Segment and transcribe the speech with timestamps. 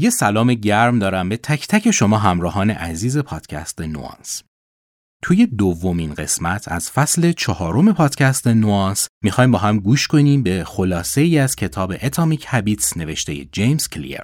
[0.00, 4.42] یه سلام گرم دارم به تک تک شما همراهان عزیز پادکست نوانس.
[5.22, 11.20] توی دومین قسمت از فصل چهارم پادکست نوانس می‌خوایم با هم گوش کنیم به خلاصه
[11.20, 14.22] ای از کتاب اتامیک هابیتس نوشته جیمز کلیر.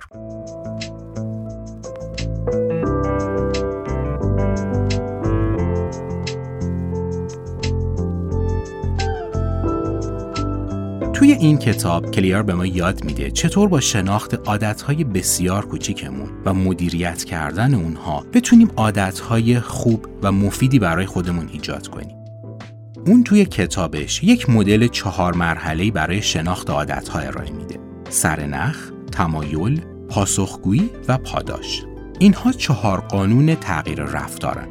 [11.25, 16.55] توی این کتاب کلیر به ما یاد میده چطور با شناخت عادتهای بسیار کوچیکمون و
[16.55, 22.17] مدیریت کردن اونها بتونیم عادتهای خوب و مفیدی برای خودمون ایجاد کنیم.
[23.07, 27.79] اون توی کتابش یک مدل چهار مرحله‌ای برای شناخت عادتها ارائه میده.
[28.09, 31.83] سرنخ، تمایل، پاسخگویی و پاداش.
[32.19, 34.69] اینها چهار قانون تغییر رفتارن.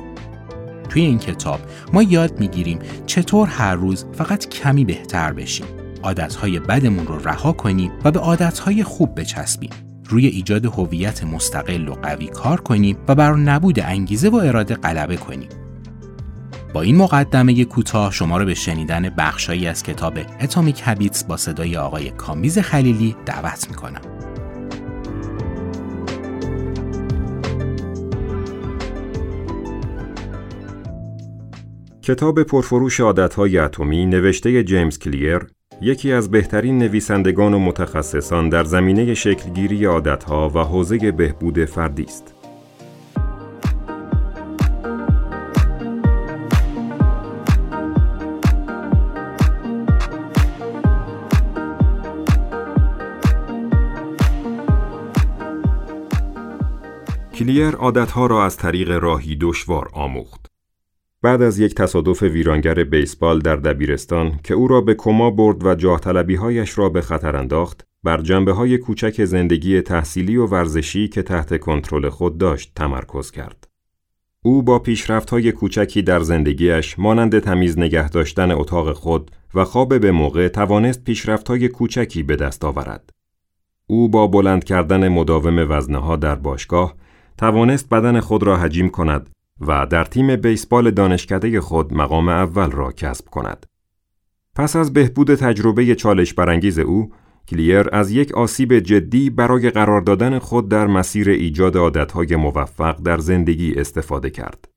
[0.90, 1.60] توی این کتاب
[1.94, 7.92] ما یاد می‌گیریم چطور هر روز فقط کمی بهتر بشیم عادتهای بدمون رو رها کنیم
[8.04, 9.70] و به عادتهای خوب بچسبیم.
[10.10, 15.18] روی ایجاد هویت مستقل و قوی کار کنیم و بر نبود انگیزه و اراده غلبه
[15.18, 15.50] کنیم.
[16.74, 21.78] با این مقدمه کوتاه شما رو به شنیدن بخشایی از کتاب اتمیک هابیتس با صدای
[21.78, 24.02] آقای کامبیز خلیلی دعوت می‌کنم.
[32.02, 35.48] کتاب پرفروش عادتهای اتمی نوشته جیمز کلیر
[35.84, 42.34] یکی از بهترین نویسندگان و متخصصان در زمینه شکلگیری عادتها و حوزه بهبود فردی است.
[57.36, 60.53] کلیر عادتها را از طریق راهی دشوار آموخت.
[61.24, 65.76] بعد از یک تصادف ویرانگر بیسبال در دبیرستان که او را به کما برد و
[65.76, 66.02] جاه
[66.40, 71.60] هایش را به خطر انداخت، بر جنبه های کوچک زندگی تحصیلی و ورزشی که تحت
[71.60, 73.68] کنترل خود داشت تمرکز کرد.
[74.42, 80.00] او با پیشرفت های کوچکی در زندگیش مانند تمیز نگه داشتن اتاق خود و خواب
[80.00, 83.10] به موقع توانست پیشرفت های کوچکی به دست آورد.
[83.88, 86.96] او با بلند کردن مداوم وزنه ها در باشگاه
[87.38, 92.92] توانست بدن خود را حجیم کند و در تیم بیسبال دانشکده خود مقام اول را
[92.92, 93.66] کسب کند.
[94.56, 97.12] پس از بهبود تجربه چالش برانگیز او،
[97.48, 103.18] کلیر از یک آسیب جدی برای قرار دادن خود در مسیر ایجاد عادتهای موفق در
[103.18, 104.68] زندگی استفاده کرد.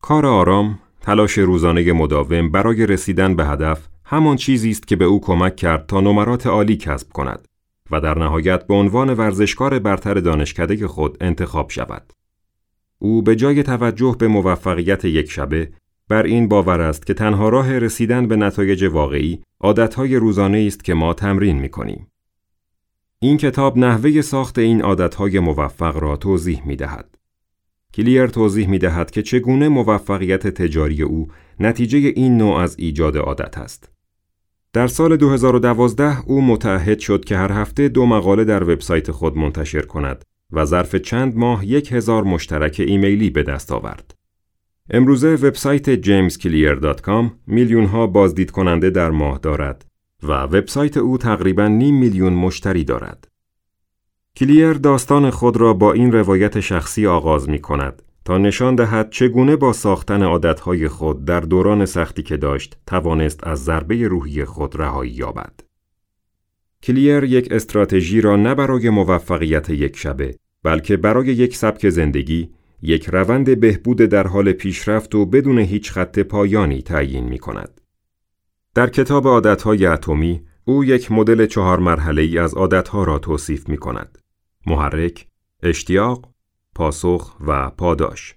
[0.00, 5.20] کار آرام، تلاش روزانه مداوم برای رسیدن به هدف همان چیزی است که به او
[5.20, 7.48] کمک کرد تا نمرات عالی کسب کند
[7.90, 12.13] و در نهایت به عنوان ورزشکار برتر دانشکده خود انتخاب شود.
[12.98, 15.68] او به جای توجه به موفقیت یک شبه
[16.08, 20.94] بر این باور است که تنها راه رسیدن به نتایج واقعی عادتهای روزانه است که
[20.94, 22.06] ما تمرین می کنیم.
[23.18, 27.14] این کتاب نحوه ساخت این عادتهای موفق را توضیح می دهد.
[27.94, 31.28] کلیر توضیح می دهد که چگونه موفقیت تجاری او
[31.60, 33.90] نتیجه این نوع از ایجاد عادت است.
[34.72, 39.82] در سال 2012 او متعهد شد که هر هفته دو مقاله در وبسایت خود منتشر
[39.82, 44.14] کند و ظرف چند ماه یک هزار مشترک ایمیلی به دست آورد.
[44.90, 49.86] امروزه وبسایت jamesclear.com میلیون ها بازدید کننده در ماه دارد
[50.22, 53.28] و وبسایت او تقریبا نیم میلیون مشتری دارد.
[54.36, 59.56] کلیر داستان خود را با این روایت شخصی آغاز می کند تا نشان دهد چگونه
[59.56, 65.12] با ساختن عادتهای خود در دوران سختی که داشت توانست از ضربه روحی خود رهایی
[65.12, 65.60] یابد.
[66.82, 70.34] کلیر یک استراتژی را نه برای موفقیت یک شبه
[70.64, 72.50] بلکه برای یک سبک زندگی
[72.82, 77.80] یک روند بهبود در حال پیشرفت و بدون هیچ خط پایانی تعیین می کند.
[78.74, 83.76] در کتاب عادتهای اتمی او یک مدل چهار مرحله ای از عادتها را توصیف می
[83.76, 84.18] کند.
[84.66, 85.26] محرک،
[85.62, 86.30] اشتیاق،
[86.74, 88.34] پاسخ و پاداش.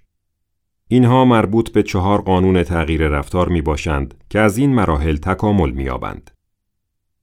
[0.88, 5.88] اینها مربوط به چهار قانون تغییر رفتار می باشند که از این مراحل تکامل می
[5.88, 6.30] آبند.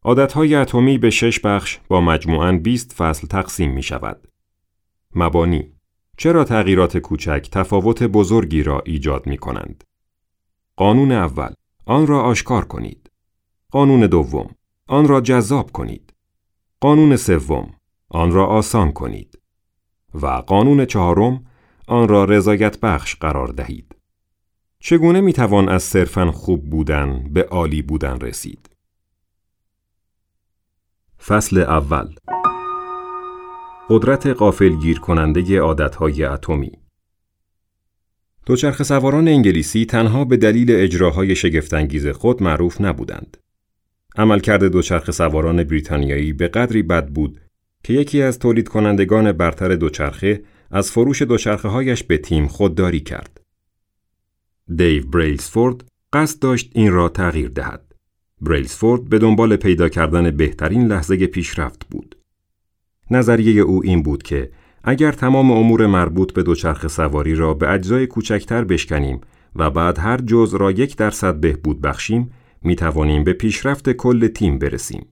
[0.03, 4.27] عادتهای اتمی به شش بخش با مجموعاً 20 فصل تقسیم می شود.
[5.15, 5.75] مبانی
[6.17, 9.83] چرا تغییرات کوچک تفاوت بزرگی را ایجاد می کنند؟
[10.75, 11.53] قانون اول
[11.85, 13.11] آن را آشکار کنید.
[13.71, 14.55] قانون دوم
[14.87, 16.13] آن را جذاب کنید.
[16.79, 17.73] قانون سوم
[18.09, 19.39] آن را آسان کنید.
[20.13, 21.45] و قانون چهارم
[21.87, 23.95] آن را رضایت بخش قرار دهید.
[24.79, 28.69] چگونه می توان از صرفاً خوب بودن به عالی بودن رسید؟
[31.27, 32.15] فصل اول
[33.89, 36.71] قدرت قافل گیر کننده عادتهای اتمی
[38.45, 43.37] دوچرخ سواران انگلیسی تنها به دلیل اجراهای شگفتانگیز خود معروف نبودند.
[44.15, 47.41] عملکرد دوچرخ سواران بریتانیایی به قدری بد بود
[47.83, 53.41] که یکی از تولید کنندگان برتر دوچرخه از فروش دوچرخه هایش به تیم خودداری کرد.
[54.75, 55.83] دیو بریلسفورد
[56.13, 57.95] قصد داشت این را تغییر دهد.
[58.41, 62.14] بریلسفورد به دنبال پیدا کردن بهترین لحظه پیشرفت بود.
[63.11, 64.51] نظریه او این بود که
[64.83, 69.21] اگر تمام امور مربوط به دوچرخه سواری را به اجزای کوچکتر بشکنیم
[69.55, 72.31] و بعد هر جز را یک درصد بهبود بخشیم
[72.61, 75.07] می توانیم به پیشرفت کل تیم برسیم.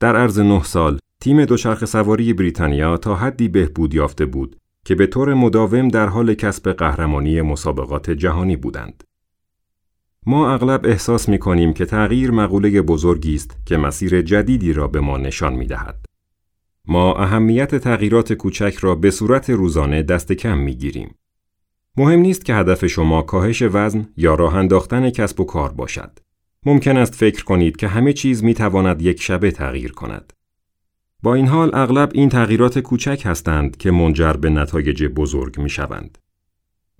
[0.00, 5.06] در عرض نه سال تیم دوچرخه سواری بریتانیا تا حدی بهبود یافته بود که به
[5.06, 9.04] طور مداوم در حال کسب قهرمانی مسابقات جهانی بودند.
[10.26, 15.00] ما اغلب احساس می کنیم که تغییر مقوله بزرگی است که مسیر جدیدی را به
[15.00, 16.09] ما نشان می دهد.
[16.88, 21.14] ما اهمیت تغییرات کوچک را به صورت روزانه دست کم می گیریم.
[21.96, 26.18] مهم نیست که هدف شما کاهش وزن یا راه انداختن کسب و کار باشد.
[26.66, 30.32] ممکن است فکر کنید که همه چیز می تواند یک شبه تغییر کند.
[31.22, 36.18] با این حال اغلب این تغییرات کوچک هستند که منجر به نتایج بزرگ می شوند.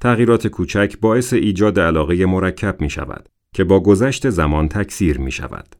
[0.01, 5.77] تغییرات کوچک باعث ایجاد علاقه مرکب می شود که با گذشت زمان تکثیر می شود.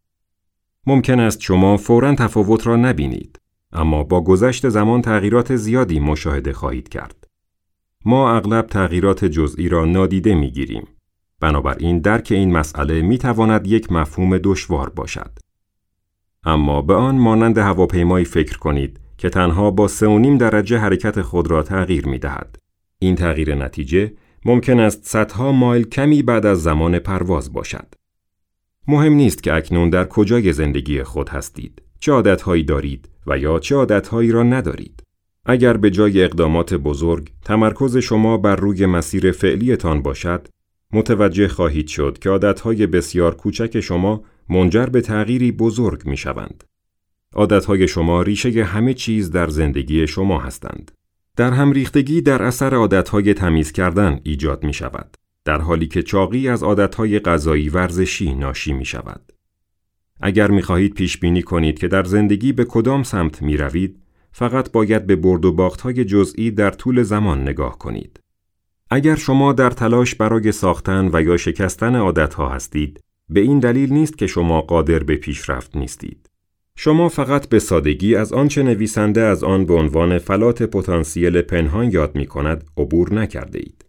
[0.87, 3.40] ممکن است شما فورا تفاوت را نبینید
[3.73, 7.27] اما با گذشت زمان تغییرات زیادی مشاهده خواهید کرد.
[8.05, 10.87] ما اغلب تغییرات جزئی را نادیده می گیریم.
[11.41, 15.39] بنابراین درک این مسئله می تواند یک مفهوم دشوار باشد.
[16.45, 21.63] اما به آن مانند هواپیمایی فکر کنید که تنها با 3.5 درجه حرکت خود را
[21.63, 22.57] تغییر می دهد.
[22.99, 24.13] این تغییر نتیجه
[24.45, 27.95] ممکن است صدها مایل کمی بعد از زمان پرواز باشد.
[28.89, 33.75] مهم نیست که اکنون در کجای زندگی خود هستید، چه عادتهایی دارید و یا چه
[33.75, 35.03] عادتهایی را ندارید.
[35.45, 40.49] اگر به جای اقدامات بزرگ تمرکز شما بر روی مسیر فعلیتان باشد،
[40.93, 46.65] متوجه خواهید شد که عادتهای بسیار کوچک شما منجر به تغییری بزرگ می شوند.
[47.35, 50.91] عادتهای شما ریشه همه چیز در زندگی شما هستند.
[51.37, 55.17] در هم ریختگی در اثر عادتهای تمیز کردن ایجاد می شود.
[55.45, 59.33] در حالی که چاقی از عادتهای غذایی ورزشی ناشی می شود.
[60.21, 64.01] اگر می خواهید پیش بینی کنید که در زندگی به کدام سمت می روید،
[64.33, 68.21] فقط باید به برد و باخت های جزئی در طول زمان نگاه کنید.
[68.91, 74.19] اگر شما در تلاش برای ساختن و یا شکستن عادتها هستید، به این دلیل نیست
[74.19, 76.27] که شما قادر به پیشرفت نیستید.
[76.77, 82.15] شما فقط به سادگی از آنچه نویسنده از آن به عنوان فلات پتانسیل پنهان یاد
[82.15, 83.85] می کند عبور نکرده اید.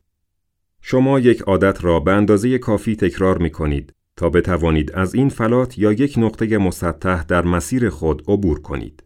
[0.82, 5.78] شما یک عادت را به اندازه کافی تکرار می کنید تا بتوانید از این فلات
[5.78, 9.04] یا یک نقطه مسطح در مسیر خود عبور کنید.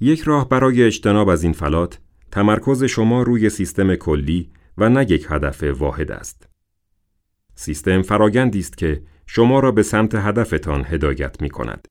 [0.00, 1.98] یک راه برای اجتناب از این فلات
[2.32, 6.48] تمرکز شما روی سیستم کلی و نه یک هدف واحد است.
[7.54, 11.88] سیستم فرایندی است که شما را به سمت هدفتان هدایت می کند.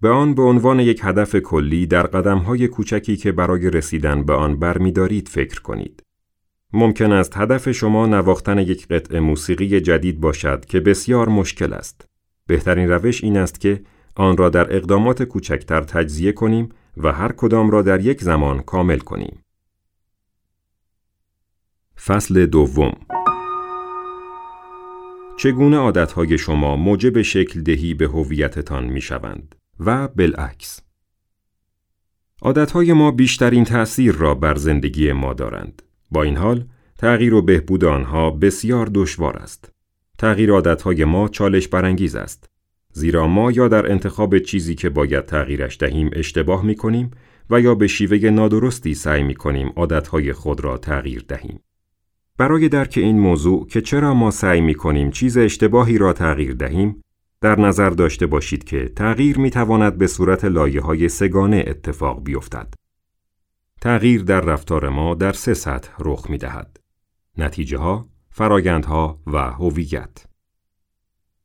[0.00, 4.58] به آن به عنوان یک هدف کلی در قدمهای کوچکی که برای رسیدن به آن
[4.58, 6.02] برمیدارید فکر کنید.
[6.72, 12.08] ممکن است هدف شما نواختن یک قطع موسیقی جدید باشد که بسیار مشکل است.
[12.46, 13.82] بهترین روش این است که
[14.14, 18.98] آن را در اقدامات کوچکتر تجزیه کنیم و هر کدام را در یک زمان کامل
[18.98, 19.44] کنیم.
[22.06, 22.92] فصل دوم
[25.38, 30.80] چگونه عادتهای شما موجب شکل دهی به هویتتان می شوند و بالعکس
[32.42, 36.64] عادتهای ما بیشترین تأثیر را بر زندگی ما دارند با این حال
[36.98, 39.72] تغییر و بهبود آنها بسیار دشوار است.
[40.18, 42.50] تغییر عادتهای ما چالش برانگیز است.
[42.92, 47.10] زیرا ما یا در انتخاب چیزی که باید تغییرش دهیم اشتباه می کنیم
[47.50, 51.60] و یا به شیوه نادرستی سعی می کنیم عادتهای خود را تغییر دهیم.
[52.38, 57.02] برای درک این موضوع که چرا ما سعی می کنیم چیز اشتباهی را تغییر دهیم،
[57.40, 62.74] در نظر داشته باشید که تغییر می تواند به صورت لایه های سگانه اتفاق بیفتد.
[63.80, 66.80] تغییر در رفتار ما در سه سطح رخ می دهد.
[67.38, 70.24] نتیجه ها، فرایندها و هویت.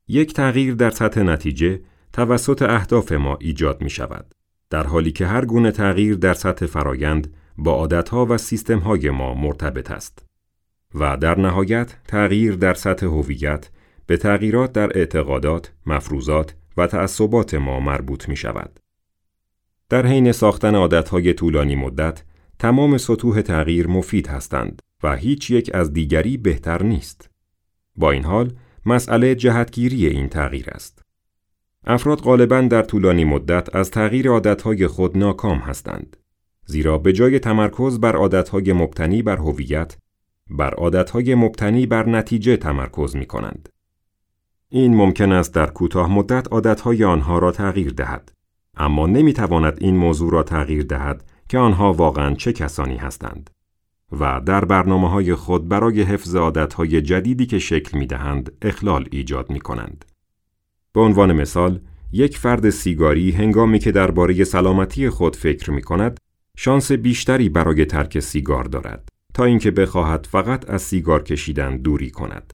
[0.08, 1.80] یک تغییر در سطح نتیجه
[2.12, 4.34] توسط اهداف ما ایجاد می شود.
[4.70, 9.90] در حالی که هر گونه تغییر در سطح فرایند با عادتها و سیستمهای ما مرتبط
[9.90, 10.26] است.
[10.94, 13.70] و در نهایت تغییر در سطح هویت
[14.06, 18.80] به تغییرات در اعتقادات، مفروضات و تعصبات ما مربوط می شود.
[19.88, 22.22] در حین ساختن عادتهای طولانی مدت،
[22.58, 27.30] تمام سطوح تغییر مفید هستند و هیچ یک از دیگری بهتر نیست.
[27.96, 28.52] با این حال،
[28.86, 31.02] مسئله جهتگیری این تغییر است.
[31.86, 36.16] افراد غالبا در طولانی مدت از تغییر عادتهای خود ناکام هستند.
[36.66, 39.96] زیرا به جای تمرکز بر عادتهای مبتنی بر هویت،
[40.50, 43.68] بر عادتهای مبتنی بر نتیجه تمرکز می کنند.
[44.68, 48.32] این ممکن است در کوتاه مدت عادتهای آنها را تغییر دهد،
[48.76, 53.50] اما نمی تواند این موضوع را تغییر دهد که آنها واقعا چه کسانی هستند.
[54.20, 59.50] و در برنامه های خود برای حفظ عادتهای جدیدی که شکل می دهند اخلال ایجاد
[59.50, 60.04] می کنند.
[60.92, 61.80] به عنوان مثال،
[62.12, 66.20] یک فرد سیگاری هنگامی که درباره سلامتی خود فکر می کند،
[66.56, 72.52] شانس بیشتری برای ترک سیگار دارد تا اینکه بخواهد فقط از سیگار کشیدن دوری کند.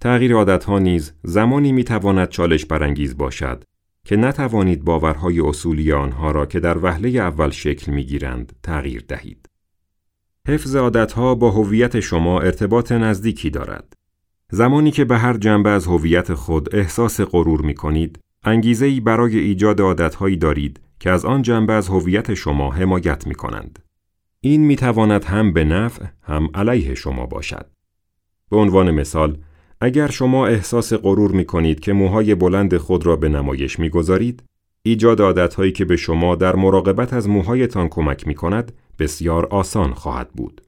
[0.00, 3.64] تغییر عادتها نیز زمانی می تواند چالش برانگیز باشد
[4.04, 9.48] که نتوانید باورهای اصولی آنها را که در وهله اول شکل می گیرند تغییر دهید.
[10.48, 13.94] حفظ عادتها با هویت شما ارتباط نزدیکی دارد.
[14.50, 19.80] زمانی که به هر جنبه از هویت خود احساس غرور می کنید، انگیزه برای ایجاد
[19.80, 23.78] عادتهایی دارید که از آن جنبه از هویت شما حمایت می کنند.
[24.40, 27.66] این می تواند هم به نفع هم علیه شما باشد.
[28.50, 29.38] به عنوان مثال،
[29.80, 34.42] اگر شما احساس غرور می کنید که موهای بلند خود را به نمایش می گذارید،
[34.82, 40.28] ایجاد عادتهایی که به شما در مراقبت از موهایتان کمک می کند بسیار آسان خواهد
[40.28, 40.60] بود.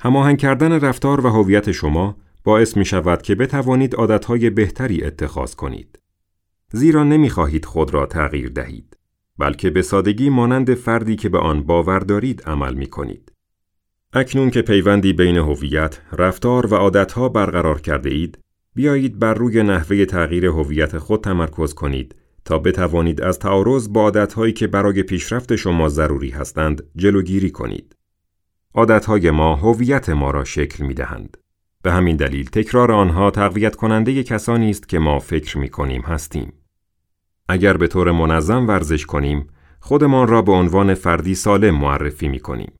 [0.00, 5.98] هماهنگ کردن رفتار و هویت شما باعث می شود که بتوانید عادتهای بهتری اتخاذ کنید.
[6.72, 8.96] زیرا نمی خواهید خود را تغییر دهید.
[9.38, 13.29] بلکه به سادگی مانند فردی که به آن باور دارید عمل می کنید.
[14.12, 18.38] اکنون که پیوندی بین هویت، رفتار و عادتها برقرار کرده اید،
[18.74, 22.14] بیایید بر روی نحوه تغییر هویت خود تمرکز کنید
[22.44, 27.96] تا بتوانید از تعارض با عادتهایی که برای پیشرفت شما ضروری هستند جلوگیری کنید.
[28.74, 31.36] عادتهای ما هویت ما را شکل می دهند.
[31.82, 36.52] به همین دلیل تکرار آنها تقویت کننده کسانی است که ما فکر می کنیم هستیم.
[37.48, 39.46] اگر به طور منظم ورزش کنیم،
[39.80, 42.72] خودمان را به عنوان فردی سالم معرفی می کنیم.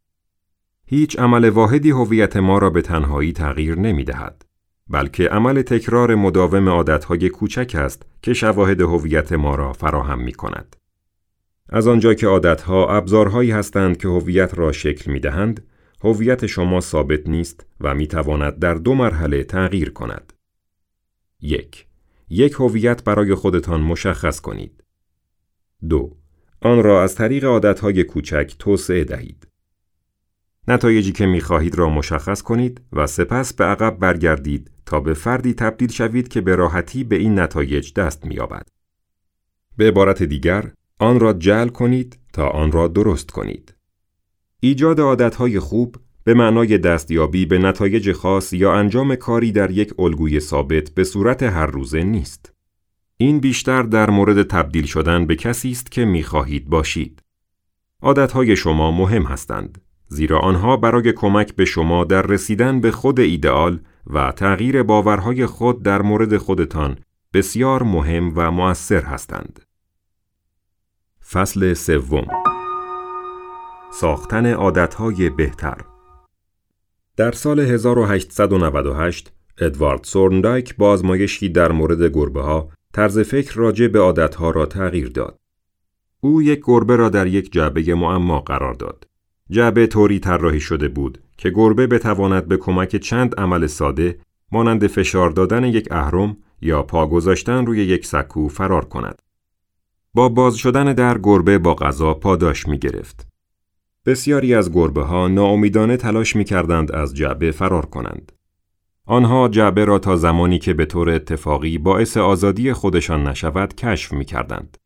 [0.92, 4.44] هیچ عمل واحدی هویت ما را به تنهایی تغییر نمی دهد.
[4.88, 10.76] بلکه عمل تکرار مداوم عادتهای کوچک است که شواهد هویت ما را فراهم می کند.
[11.68, 15.66] از آنجا که عادتها ابزارهایی هستند که هویت را شکل می دهند،
[16.04, 20.32] هویت شما ثابت نیست و می تواند در دو مرحله تغییر کند.
[21.40, 21.86] یک
[22.28, 24.84] یک هویت برای خودتان مشخص کنید.
[25.88, 26.16] دو
[26.60, 29.49] آن را از طریق عادتهای کوچک توسعه دهید.
[30.70, 35.54] نتایجی که می خواهید را مشخص کنید و سپس به عقب برگردید تا به فردی
[35.54, 38.68] تبدیل شوید که به راحتی به این نتایج دست می‌یابد.
[39.76, 43.74] به عبارت دیگر، آن را جل کنید تا آن را درست کنید.
[44.60, 50.40] ایجاد عادتهای خوب به معنای دستیابی به نتایج خاص یا انجام کاری در یک الگوی
[50.40, 52.52] ثابت به صورت هر روزه نیست.
[53.16, 57.22] این بیشتر در مورد تبدیل شدن به کسی است که می‌خواهید باشید.
[58.02, 59.78] عادتهای شما مهم هستند
[60.12, 65.82] زیرا آنها برای کمک به شما در رسیدن به خود ایدئال و تغییر باورهای خود
[65.82, 66.98] در مورد خودتان
[67.34, 69.60] بسیار مهم و مؤثر هستند.
[71.30, 72.26] فصل سوم
[73.92, 75.76] ساختن عادتهای بهتر
[77.16, 84.00] در سال 1898 ادوارد سورندایک با آزمایشی در مورد گربه ها طرز فکر راجع به
[84.00, 85.38] عادتها را تغییر داد.
[86.20, 89.09] او یک گربه را در یک جعبه معما قرار داد.
[89.50, 94.18] جعبه طوری طراحی شده بود که گربه بتواند به کمک چند عمل ساده
[94.52, 99.22] مانند فشار دادن یک اهرم یا پا گذاشتن روی یک سکو فرار کند.
[100.14, 103.26] با باز شدن در گربه با غذا پاداش می گرفت.
[104.06, 108.32] بسیاری از گربه ها ناامیدانه تلاش می کردند از جعبه فرار کنند.
[109.06, 114.24] آنها جعبه را تا زمانی که به طور اتفاقی باعث آزادی خودشان نشود کشف می
[114.24, 114.78] کردند.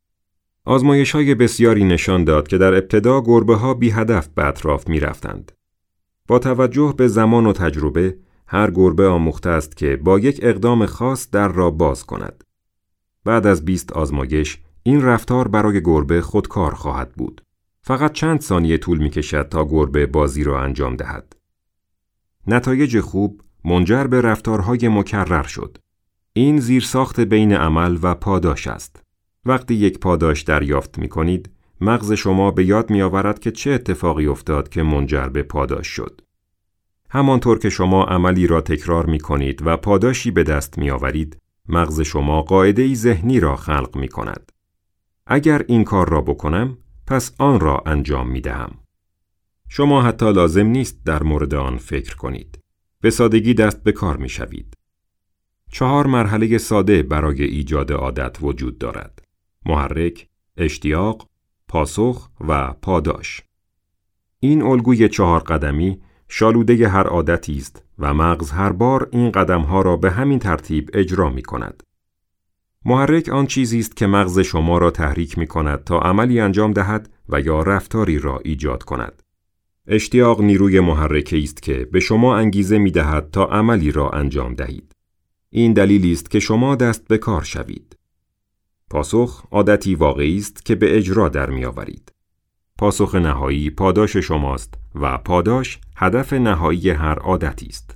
[0.66, 5.00] آزمایش های بسیاری نشان داد که در ابتدا گربه ها بی هدف به اطراف می
[5.00, 5.52] رفتند.
[6.28, 8.16] با توجه به زمان و تجربه،
[8.46, 12.44] هر گربه آموخته است که با یک اقدام خاص در را باز کند.
[13.24, 17.42] بعد از 20 آزمایش، این رفتار برای گربه خودکار خواهد بود.
[17.82, 21.36] فقط چند ثانیه طول می کشد تا گربه بازی را انجام دهد.
[22.46, 25.78] نتایج خوب منجر به رفتارهای مکرر شد.
[26.32, 29.03] این زیرساخت بین عمل و پاداش است.
[29.46, 34.26] وقتی یک پاداش دریافت می کنید، مغز شما به یاد می آورد که چه اتفاقی
[34.26, 36.20] افتاد که منجر به پاداش شد.
[37.10, 41.36] همانطور که شما عملی را تکرار می کنید و پاداشی به دست می آورید،
[41.68, 44.52] مغز شما قاعده ذهنی را خلق می کند.
[45.26, 48.78] اگر این کار را بکنم، پس آن را انجام می دهم.
[49.68, 52.58] شما حتی لازم نیست در مورد آن فکر کنید.
[53.00, 54.74] به سادگی دست به کار می شوید.
[55.72, 59.23] چهار مرحله ساده برای ایجاد عادت وجود دارد.
[59.66, 61.28] محرک، اشتیاق،
[61.68, 63.42] پاسخ و پاداش.
[64.40, 69.96] این الگوی چهار قدمی شالوده هر عادتی است و مغز هر بار این قدمها را
[69.96, 71.82] به همین ترتیب اجرا می کند.
[72.84, 77.10] محرک آن چیزی است که مغز شما را تحریک می کند تا عملی انجام دهد
[77.28, 79.22] و یا رفتاری را ایجاد کند.
[79.86, 84.92] اشتیاق نیروی محرکه است که به شما انگیزه می دهد تا عملی را انجام دهید.
[85.50, 87.93] این دلیلی است که شما دست به کار شوید.
[88.94, 92.12] پاسخ عادتی واقعی است که به اجرا در می آورید.
[92.78, 97.94] پاسخ نهایی پاداش شماست و پاداش هدف نهایی هر عادتی است.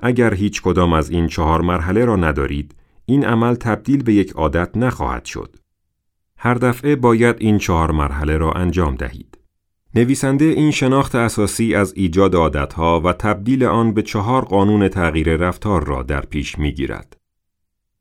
[0.00, 2.74] اگر هیچ کدام از این چهار مرحله را ندارید،
[3.06, 5.56] این عمل تبدیل به یک عادت نخواهد شد.
[6.36, 9.38] هر دفعه باید این چهار مرحله را انجام دهید.
[9.94, 15.84] نویسنده این شناخت اساسی از ایجاد عادتها و تبدیل آن به چهار قانون تغییر رفتار
[15.84, 17.19] را در پیش می‌گیرد.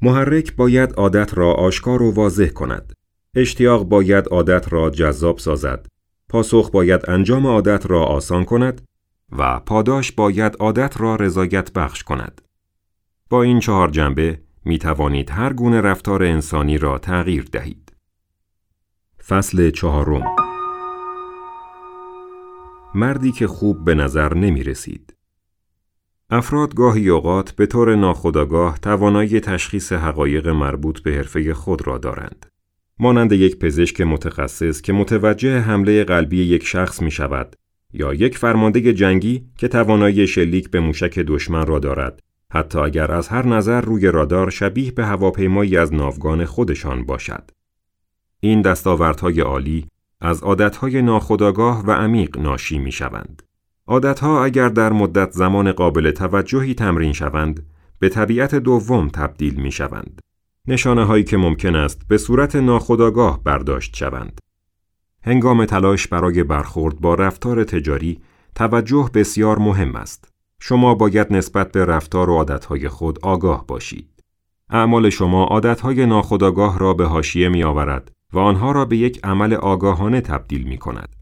[0.02, 2.94] محرک باید عادت را آشکار و واضح کند.
[3.36, 5.86] اشتیاق باید عادت را جذاب سازد.
[6.30, 8.82] پاسخ باید انجام عادت را آسان کند
[9.32, 12.42] و پاداش باید عادت را رضایت بخش کند.
[13.30, 17.92] با این چهار جنبه می توانید هر گونه رفتار انسانی را تغییر دهید.
[19.28, 20.36] فصل چهارم
[22.96, 25.19] مردی که خوب به نظر نمی رسید.
[26.32, 32.46] افراد گاهی اوقات به طور ناخودآگاه توانایی تشخیص حقایق مربوط به حرفه خود را دارند.
[33.00, 37.56] مانند یک پزشک متخصص که متوجه حمله قلبی یک شخص می شود
[37.94, 42.20] یا یک فرمانده جنگی که توانایی شلیک به موشک دشمن را دارد
[42.52, 47.52] حتی اگر از هر نظر روی رادار شبیه به هواپیمایی از ناوگان خودشان باشد.
[48.40, 49.88] این دستاوردهای عالی
[50.22, 53.49] از عادتهای ناخودآگاه و عمیق ناشی می شوند.
[53.90, 57.66] عادتها اگر در مدت زمان قابل توجهی تمرین شوند،
[58.00, 60.22] به طبیعت دوم تبدیل می شوند.
[60.68, 64.40] نشانه هایی که ممکن است به صورت ناخودآگاه برداشت شوند.
[65.24, 68.20] هنگام تلاش برای برخورد با رفتار تجاری،
[68.56, 70.30] توجه بسیار مهم است.
[70.62, 74.24] شما باید نسبت به رفتار و عادتهای خود آگاه باشید.
[74.70, 79.54] اعمال شما عادتهای ناخودآگاه را به حاشیه می آورد و آنها را به یک عمل
[79.54, 81.19] آگاهانه تبدیل می کند.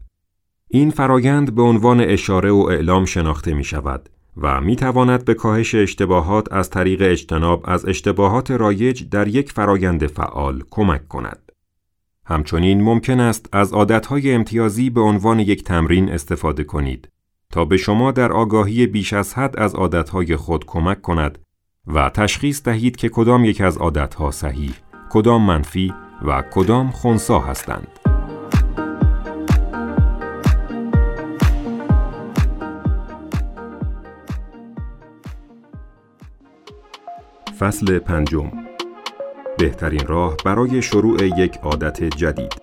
[0.70, 5.74] این فرایند به عنوان اشاره و اعلام شناخته می شود و می تواند به کاهش
[5.74, 11.52] اشتباهات از طریق اجتناب از اشتباهات رایج در یک فرایند فعال کمک کند.
[12.26, 17.08] همچنین ممکن است از عادتهای امتیازی به عنوان یک تمرین استفاده کنید
[17.50, 21.38] تا به شما در آگاهی بیش از حد از عادتهای خود کمک کند
[21.86, 24.74] و تشخیص دهید که کدام یک از عادتها صحیح،
[25.10, 27.97] کدام منفی و کدام خونسا هستند.
[37.58, 38.52] فصل پنجم
[39.58, 42.54] بهترین راه برای شروع یک عادت جدید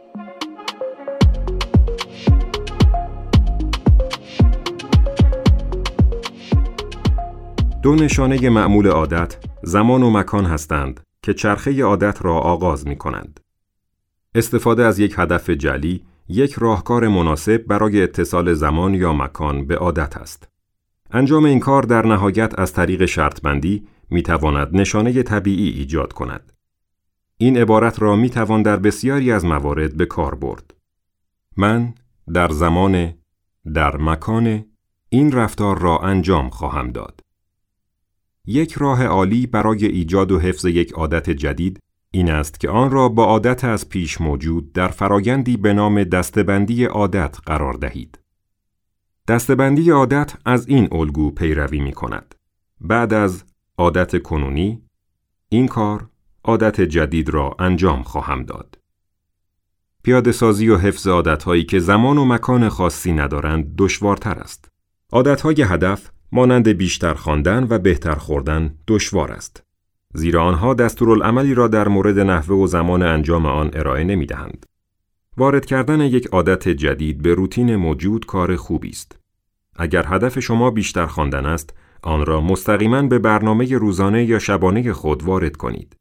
[7.83, 13.39] دو نشانه معمول عادت زمان و مکان هستند که چرخه عادت را آغاز می کنند.
[14.35, 20.17] استفاده از یک هدف جلی یک راهکار مناسب برای اتصال زمان یا مکان به عادت
[20.17, 20.47] است.
[21.11, 26.51] انجام این کار در نهایت از طریق شرطبندی می تواند نشانه طبیعی ایجاد کند.
[27.37, 30.73] این عبارت را می توان در بسیاری از موارد به کار برد.
[31.57, 31.93] من
[32.33, 33.13] در زمان
[33.73, 34.65] در مکان
[35.09, 37.21] این رفتار را انجام خواهم داد.
[38.45, 41.79] یک راه عالی برای ایجاد و حفظ یک عادت جدید
[42.11, 46.85] این است که آن را با عادت از پیش موجود در فرایندی به نام دستبندی
[46.85, 48.19] عادت قرار دهید.
[49.27, 52.35] دستبندی عادت از این الگو پیروی می کند.
[52.81, 53.43] بعد از
[53.77, 54.81] عادت کنونی
[55.49, 56.09] این کار
[56.43, 58.77] عادت جدید را انجام خواهم داد.
[60.03, 64.71] پیاده سازی و حفظ عادتهایی که زمان و مکان خاصی ندارند دشوارتر است.
[65.11, 69.63] عادتهای هدف مانند بیشتر خواندن و بهتر خوردن دشوار است.
[70.13, 74.65] زیرا آنها دستورالعملی را در مورد نحوه و زمان انجام آن ارائه نمی دهند.
[75.37, 79.19] وارد کردن یک عادت جدید به روتین موجود کار خوبی است.
[79.75, 81.73] اگر هدف شما بیشتر خواندن است،
[82.05, 85.95] آن را مستقیما به برنامه روزانه یا شبانه خود وارد کنید.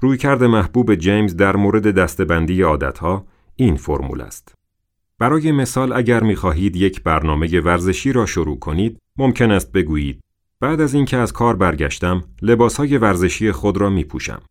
[0.00, 4.54] رویکرد محبوب جیمز در مورد دستبندی عادتها این فرمول است.
[5.18, 10.20] برای مثال اگر می خواهید یک برنامه ورزشی را شروع کنید، ممکن است بگویید
[10.60, 14.42] بعد از اینکه از کار برگشتم، لباسهای ورزشی خود را می پوشم.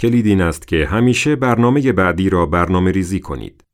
[0.00, 3.64] کلید این است که همیشه برنامه بعدی را برنامه ریزی کنید.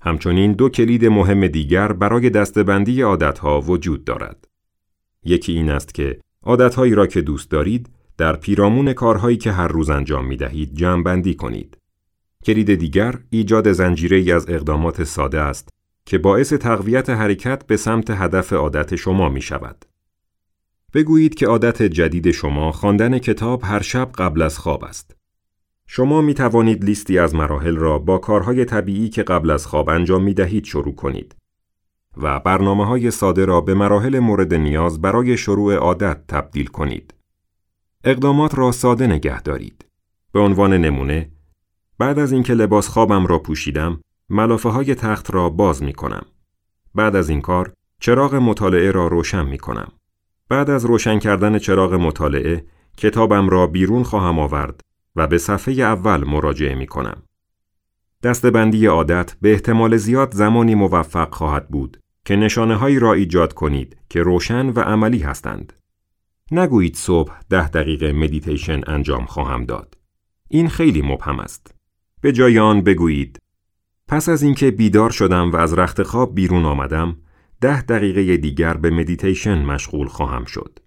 [0.00, 4.48] همچنین دو کلید مهم دیگر برای دستبندی عادتها وجود دارد.
[5.24, 9.90] یکی این است که عادتهایی را که دوست دارید در پیرامون کارهایی که هر روز
[9.90, 11.76] انجام می دهید جمع کنید.
[12.44, 15.68] کلید دیگر ایجاد زنجیره از اقدامات ساده است
[16.06, 19.84] که باعث تقویت حرکت به سمت هدف عادت شما می شود.
[20.94, 25.16] بگویید که عادت جدید شما خواندن کتاب هر شب قبل از خواب است.
[25.86, 30.24] شما می توانید لیستی از مراحل را با کارهای طبیعی که قبل از خواب انجام
[30.24, 31.34] می دهید شروع کنید
[32.16, 37.14] و برنامه های ساده را به مراحل مورد نیاز برای شروع عادت تبدیل کنید.
[38.04, 39.84] اقدامات را ساده نگه دارید.
[40.32, 41.30] به عنوان نمونه،
[41.98, 44.00] بعد از اینکه لباس خوابم را پوشیدم،
[44.30, 46.26] ملافه های تخت را باز می کنم.
[46.94, 49.92] بعد از این کار، چراغ مطالعه را روشن می کنم.
[50.48, 52.64] بعد از روشن کردن چراغ مطالعه،
[52.96, 54.80] کتابم را بیرون خواهم آورد
[55.16, 57.22] و به صفحه اول مراجعه می کنم.
[58.22, 63.96] دستبندی عادت به احتمال زیاد زمانی موفق خواهد بود که نشانه هایی را ایجاد کنید
[64.08, 65.72] که روشن و عملی هستند.
[66.50, 69.98] نگویید صبح ده دقیقه مدیتیشن انجام خواهم داد.
[70.48, 71.74] این خیلی مبهم است.
[72.20, 73.38] به جای آن بگویید
[74.08, 77.16] پس از اینکه بیدار شدم و از رختخواب بیرون آمدم
[77.60, 80.78] ده دقیقه دیگر به مدیتیشن مشغول خواهم شد.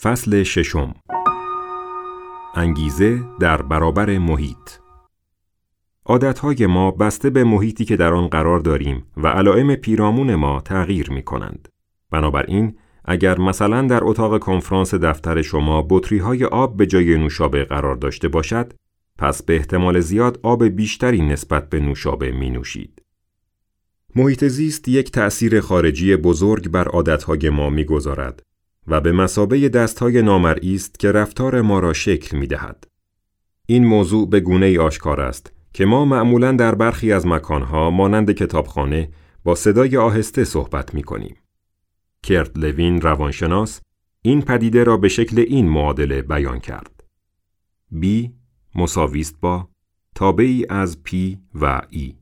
[0.00, 0.94] فصل ششم
[2.54, 4.83] انگیزه در برابر محیط
[6.06, 11.10] عادتهای ما بسته به محیطی که در آن قرار داریم و علائم پیرامون ما تغییر
[11.10, 11.68] می کنند.
[12.10, 17.96] بنابراین اگر مثلا در اتاق کنفرانس دفتر شما بطری های آب به جای نوشابه قرار
[17.96, 18.72] داشته باشد،
[19.18, 23.02] پس به احتمال زیاد آب بیشتری نسبت به نوشابه می نوشید.
[24.16, 28.42] محیط زیست یک تأثیر خارجی بزرگ بر عادتهای ما می‌گذارد
[28.86, 32.86] و به مسابه دستهای نامرئی است که رفتار ما را شکل می دهد.
[33.66, 38.30] این موضوع به گونه ای آشکار است که ما معمولا در برخی از مکانها مانند
[38.30, 39.08] کتابخانه
[39.44, 41.36] با صدای آهسته صحبت می کنیم.
[42.22, 43.80] کرت لوین روانشناس
[44.22, 47.04] این پدیده را به شکل این معادله بیان کرد.
[48.02, 48.06] B
[48.74, 49.68] مساویست با
[50.14, 52.14] تابعی از P و E.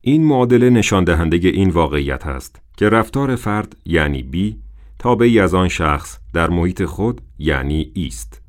[0.00, 4.56] این معادله نشان دهنده این واقعیت است که رفتار فرد یعنی B
[4.98, 8.39] تابعی از آن شخص در محیط خود یعنی ایست.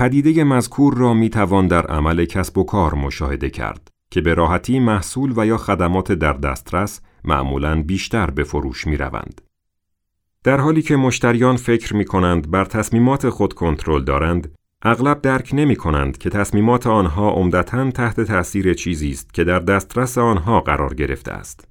[0.00, 4.78] پدیده مذکور را می توان در عمل کسب و کار مشاهده کرد که به راحتی
[4.78, 9.40] محصول و یا خدمات در دسترس معمولا بیشتر به فروش می روند.
[10.44, 15.76] در حالی که مشتریان فکر می کنند بر تصمیمات خود کنترل دارند، اغلب درک نمی
[15.76, 21.32] کنند که تصمیمات آنها عمدتا تحت تأثیر چیزی است که در دسترس آنها قرار گرفته
[21.32, 21.68] است.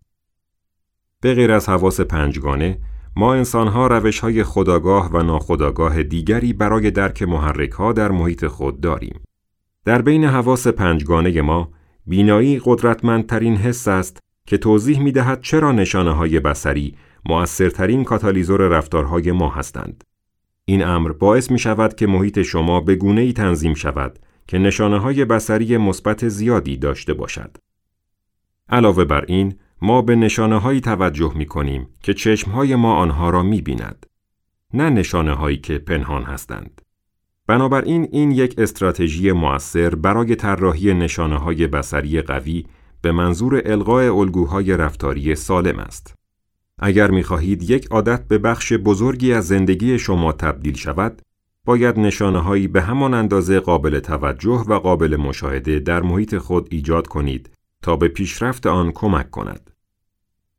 [1.21, 2.77] به غیر از حواس پنجگانه،
[3.19, 8.81] ما انسانها روش های خداگاه و ناخداگاه دیگری برای درک محرک ها در محیط خود
[8.81, 9.19] داریم.
[9.85, 11.71] در بین حواس پنجگانه ما،
[12.05, 19.31] بینایی قدرتمندترین حس است که توضیح می دهد چرا نشانه های بسری مؤثرترین کاتالیزور رفتارهای
[19.31, 20.03] ما هستند.
[20.65, 24.99] این امر باعث می شود که محیط شما به گونه ای تنظیم شود که نشانه
[24.99, 27.57] های بسری مثبت زیادی داشته باشد.
[28.69, 33.29] علاوه بر این، ما به نشانه هایی توجه می کنیم که چشم های ما آنها
[33.29, 34.05] را می بیند.
[34.73, 36.81] نه نشانه هایی که پنهان هستند.
[37.47, 42.65] بنابراین این یک استراتژی مؤثر برای طراحی نشانه های بسری قوی
[43.01, 46.15] به منظور القاء الگوهای رفتاری سالم است.
[46.79, 51.21] اگر می خواهید یک عادت به بخش بزرگی از زندگی شما تبدیل شود،
[51.65, 57.07] باید نشانه هایی به همان اندازه قابل توجه و قابل مشاهده در محیط خود ایجاد
[57.07, 57.49] کنید
[57.81, 59.71] تا به پیشرفت آن کمک کند.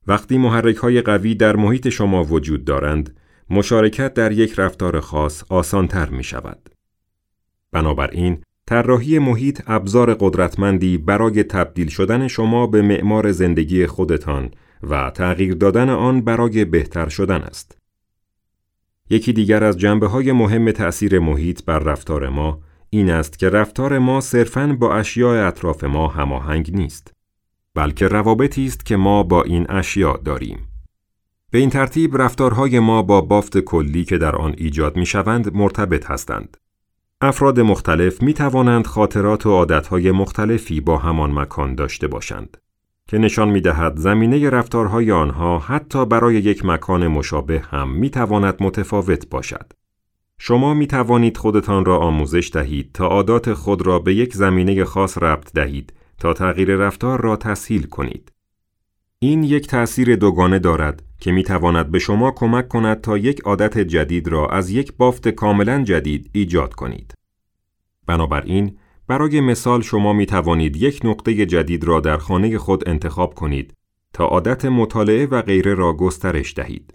[0.07, 3.17] وقتی محرک های قوی در محیط شما وجود دارند،
[3.51, 6.71] مشارکت در یک رفتار خاص آسانتر می شود.
[7.73, 14.51] بنابراین، طراحی محیط ابزار قدرتمندی برای تبدیل شدن شما به معمار زندگی خودتان
[14.83, 17.79] و تغییر دادن آن برای بهتر شدن است.
[19.11, 23.99] یکی دیگر از جنبه های مهم تأثیر محیط بر رفتار ما این است که رفتار
[23.99, 27.15] ما صرفاً با اشیاء اطراف ما هماهنگ نیست.
[27.75, 30.59] بلکه روابطی است که ما با این اشیاء داریم.
[31.51, 36.11] به این ترتیب رفتارهای ما با بافت کلی که در آن ایجاد می شوند مرتبط
[36.11, 36.57] هستند.
[37.21, 42.57] افراد مختلف می توانند خاطرات و عادتهای مختلفی با همان مکان داشته باشند
[43.09, 48.57] که نشان می دهد زمینه رفتارهای آنها حتی برای یک مکان مشابه هم می تواند
[48.61, 49.73] متفاوت باشد.
[50.43, 55.19] شما می توانید خودتان را آموزش دهید تا عادات خود را به یک زمینه خاص
[55.19, 58.33] ربط دهید تا تغییر رفتار را تسهیل کنید.
[59.19, 63.79] این یک تأثیر دوگانه دارد که می تواند به شما کمک کند تا یک عادت
[63.79, 67.15] جدید را از یک بافت کاملا جدید ایجاد کنید.
[68.07, 73.75] بنابراین برای مثال شما می توانید یک نقطه جدید را در خانه خود انتخاب کنید
[74.13, 76.95] تا عادت مطالعه و غیره را گسترش دهید.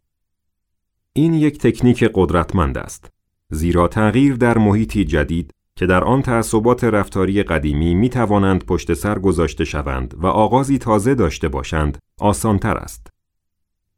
[1.14, 3.15] این یک تکنیک قدرتمند است.
[3.50, 9.20] زیرا تغییر در محیطی جدید که در آن تعصبات رفتاری قدیمی می توانند پشت سر
[9.20, 13.08] گذاشته شوند و آغازی تازه داشته باشند آسانتر است.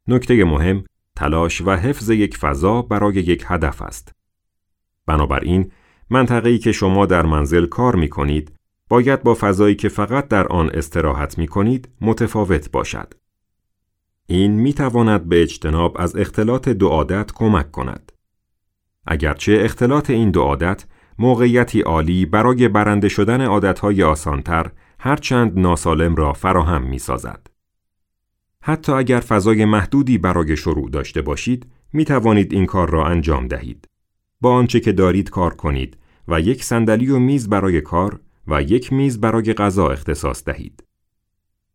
[0.08, 0.84] نکته مهم
[1.16, 4.12] تلاش و حفظ یک فضا برای یک هدف است.
[5.06, 5.72] بنابراین
[6.10, 8.52] منطقه‌ای که شما در منزل کار می کنید
[8.90, 13.14] باید با فضایی که فقط در آن استراحت می کنید متفاوت باشد.
[14.28, 18.12] این می تواند به اجتناب از اختلاط دو عادت کمک کند.
[19.08, 20.86] اگرچه اختلاط این دو عادت
[21.20, 27.48] موقعیتی عالی برای برنده شدن عادتهای آسانتر هرچند ناسالم را فراهم می سازد.
[28.62, 33.88] حتی اگر فضای محدودی برای شروع داشته باشید، می توانید این کار را انجام دهید.
[34.42, 38.94] با آنچه که دارید کار کنید و یک صندلی و میز برای کار و یک
[38.94, 40.84] میز برای غذا اختصاص دهید.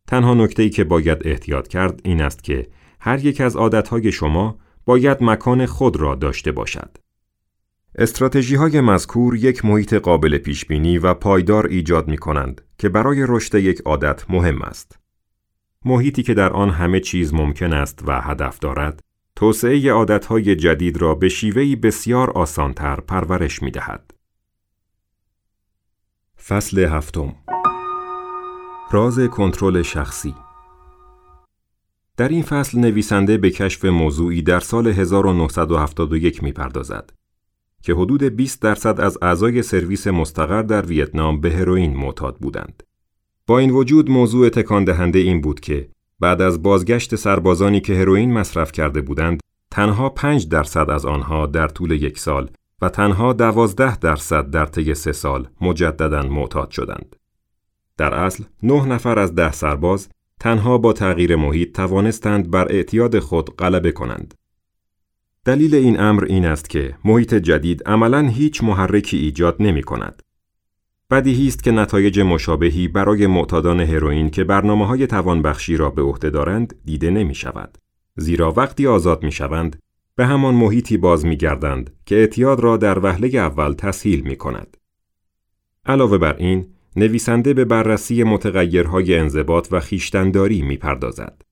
[0.06, 2.66] تنها نکته‌ای که باید احتیاط کرد این است که
[3.00, 6.98] هر یک از عادتهای شما باید مکان خود را داشته باشد.
[7.98, 13.54] استراتژی های مذکور یک محیط قابل پیشبینی و پایدار ایجاد می کنند که برای رشد
[13.54, 14.98] یک عادت مهم است.
[15.84, 19.00] محیطی که در آن همه چیز ممکن است و هدف دارد،
[19.36, 24.14] توسعه عادتهای جدید را به شیوهی بسیار آسانتر پرورش می دهد.
[26.46, 27.34] فصل هفتم
[28.90, 30.34] راز کنترل شخصی
[32.16, 37.10] در این فصل نویسنده به کشف موضوعی در سال 1971 می پردازد
[37.82, 42.82] که حدود 20 درصد از اعضای سرویس مستقر در ویتنام به هروئین معتاد بودند.
[43.46, 45.88] با این وجود موضوع تکان دهنده این بود که
[46.20, 49.40] بعد از بازگشت سربازانی که هروئین مصرف کرده بودند،
[49.70, 52.50] تنها 5 درصد از آنها در طول یک سال
[52.82, 57.16] و تنها 12 درصد در طی سه سال مجددا معتاد شدند.
[57.96, 60.08] در اصل، نه نفر از ده سرباز
[60.40, 64.34] تنها با تغییر محیط توانستند بر اعتیاد خود غلبه کنند.
[65.46, 70.22] دلیل این امر این است که محیط جدید عملا هیچ محرکی ایجاد نمی کند.
[71.10, 76.30] بدیهی است که نتایج مشابهی برای معتادان هروئین که برنامه های توانبخشی را به عهده
[76.30, 77.78] دارند دیده نمی شود.
[78.16, 79.78] زیرا وقتی آزاد می شوند
[80.16, 84.76] به همان محیطی باز می گردند که اعتیاد را در وهله اول تسهیل می کند.
[85.86, 91.42] علاوه بر این، نویسنده به بررسی متغیرهای انضباط و خیشتنداری می پردازد.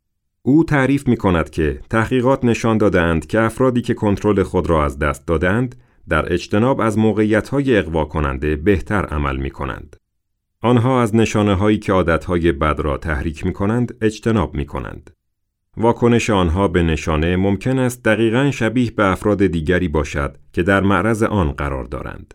[0.43, 4.99] او تعریف می کند که تحقیقات نشان دادند که افرادی که کنترل خود را از
[4.99, 5.75] دست دادند
[6.09, 9.97] در اجتناب از موقعیت‌های اقوا کننده بهتر عمل می کنند.
[10.63, 15.11] آنها از نشانه هایی که عادتهای بد را تحریک می کنند اجتناب می کنند.
[15.77, 21.23] واکنش آنها به نشانه ممکن است دقیقا شبیه به افراد دیگری باشد که در معرض
[21.23, 22.35] آن قرار دارند.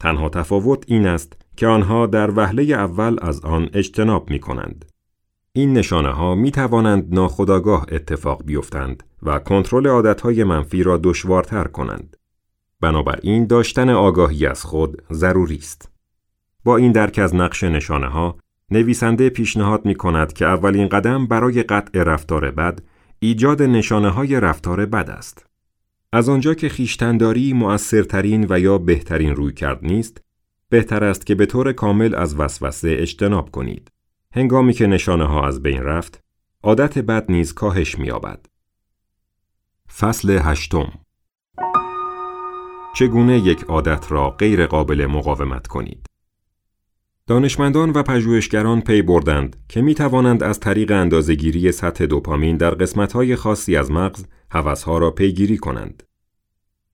[0.00, 4.91] تنها تفاوت این است که آنها در وهله اول از آن اجتناب می کنند.
[5.54, 12.16] این نشانه ها می توانند ناخداگاه اتفاق بیفتند و کنترل عادتهای منفی را دشوارتر کنند.
[12.80, 15.90] بنابراین داشتن آگاهی از خود ضروری است.
[16.64, 18.38] با این درک از نقش نشانه ها،
[18.70, 22.82] نویسنده پیشنهاد می کند که اولین قدم برای قطع رفتار بد،
[23.18, 25.46] ایجاد نشانه های رفتار بد است.
[26.12, 30.22] از آنجا که خیشتنداری مؤثرترین و یا بهترین روی کرد نیست،
[30.68, 33.91] بهتر است که به طور کامل از وسوسه اجتناب کنید.
[34.34, 36.20] هنگامی که نشانه ها از بین رفت،
[36.62, 38.46] عادت بد نیز کاهش می‌یابد.
[39.98, 40.92] فصل هشتم
[42.94, 46.06] چگونه یک عادت را غیر قابل مقاومت کنید؟
[47.26, 53.36] دانشمندان و پژوهشگران پی بردند که می توانند از طریق اندازهگیری سطح دوپامین در قسمت‌های
[53.36, 56.02] خاصی از مغز حوثها را پیگیری کنند.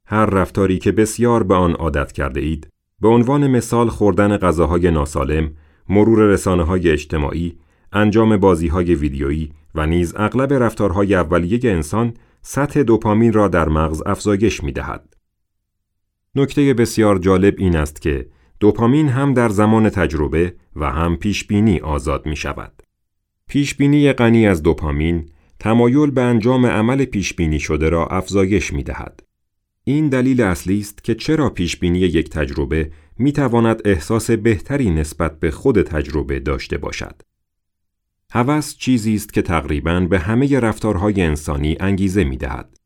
[0.06, 2.68] هر رفتاری که بسیار به آن عادت کرده اید،
[3.00, 5.54] به عنوان مثال خوردن غذاهای ناسالم،
[5.88, 7.58] مرور رسانه های اجتماعی،
[7.92, 14.02] انجام بازی های ویدیویی و نیز اغلب رفتارهای اولیه انسان سطح دوپامین را در مغز
[14.06, 15.14] افزایش می دهد.
[16.34, 18.28] نکته بسیار جالب این است که
[18.60, 22.82] دوپامین هم در زمان تجربه و هم پیشبینی آزاد می شود.
[23.48, 25.28] پیشبینی غنی از دوپامین
[25.60, 29.22] تمایل به انجام عمل پیشبینی شده را افزایش می دهد.
[29.84, 35.50] این دلیل اصلی است که چرا پیشبینی یک تجربه می تواند احساس بهتری نسبت به
[35.50, 37.22] خود تجربه داشته باشد.
[38.32, 42.76] هوس چیزی است که تقریباً به همه رفتارهای انسانی انگیزه می دهد.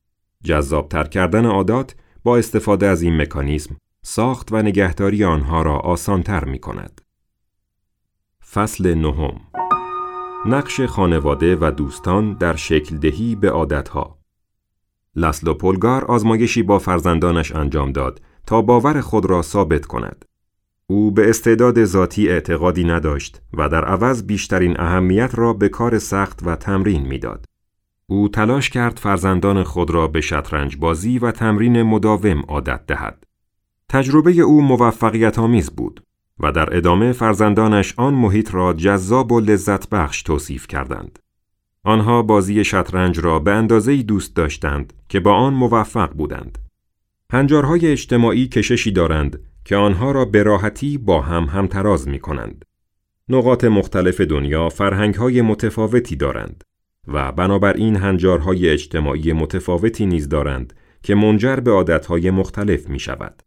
[0.44, 6.58] جذابتر کردن عادات با استفاده از این مکانیزم ساخت و نگهداری آنها را آسانتر می
[6.58, 7.00] کند.
[8.52, 9.40] فصل نهم
[10.46, 14.18] نقش خانواده و دوستان در شکل دهی به عادتها
[15.16, 20.24] لسلو پولگار آزمایشی با فرزندانش انجام داد تا باور خود را ثابت کند.
[20.86, 26.40] او به استعداد ذاتی اعتقادی نداشت و در عوض بیشترین اهمیت را به کار سخت
[26.46, 27.44] و تمرین می‌داد.
[28.06, 33.24] او تلاش کرد فرزندان خود را به شطرنج بازی و تمرین مداوم عادت دهد.
[33.88, 36.02] تجربه او موفقیت آمیز بود
[36.40, 41.18] و در ادامه فرزندانش آن محیط را جذاب و لذت بخش توصیف کردند.
[41.84, 46.58] آنها بازی شطرنج را به اندازه‌ای دوست داشتند که با آن موفق بودند.
[47.32, 52.64] هنجارهای اجتماعی کششی دارند که آنها را به راحتی با هم همتراز می کنند.
[53.28, 56.64] نقاط مختلف دنیا فرهنگهای متفاوتی دارند
[57.08, 63.42] و بنابراین هنجارهای اجتماعی متفاوتی نیز دارند که منجر به عادتهای مختلف می شود.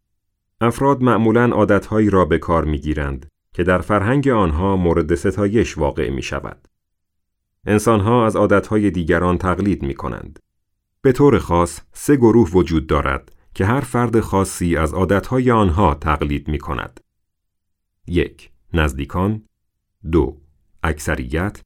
[0.62, 6.10] افراد معمولا عادتهایی را به کار می گیرند که در فرهنگ آنها مورد ستایش واقع
[6.10, 6.68] می شود.
[7.66, 10.40] انسانها از عادتهای دیگران تقلید می کنند.
[11.02, 16.48] به طور خاص سه گروه وجود دارد که هر فرد خاصی از عادتهای آنها تقلید
[16.48, 17.00] می کند.
[18.08, 19.44] یک نزدیکان
[20.12, 20.42] دو
[20.84, 21.62] اکثریت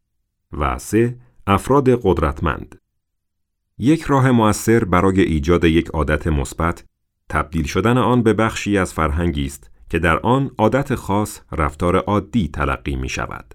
[0.51, 2.81] و سه افراد قدرتمند
[3.77, 6.85] یک راه موثر برای ایجاد یک عادت مثبت
[7.29, 12.47] تبدیل شدن آن به بخشی از فرهنگی است که در آن عادت خاص رفتار عادی
[12.47, 13.53] تلقی می شود.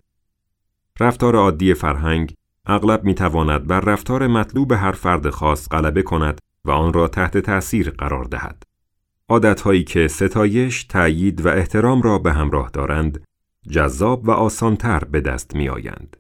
[1.01, 2.35] رفتار عادی فرهنگ
[2.67, 7.39] اغلب می تواند بر رفتار مطلوب هر فرد خاص غلبه کند و آن را تحت
[7.39, 8.63] تأثیر قرار دهد.
[9.29, 13.25] عادتهایی که ستایش، تأیید و احترام را به همراه دارند،
[13.71, 16.17] جذاب و آسانتر به دست می آیند.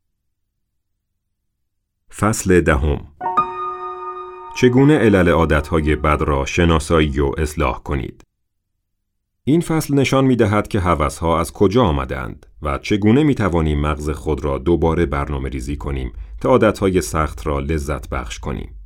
[2.18, 3.00] فصل دهم
[4.56, 8.24] چگونه علل عادتهای بد را شناسایی و اصلاح کنید؟
[9.44, 14.10] این فصل نشان می دهد که ها از کجا آمدند و چگونه می توانیم مغز
[14.10, 18.83] خود را دوباره برنامه ریزی کنیم تا عادتهای سخت را لذت بخش کنیم.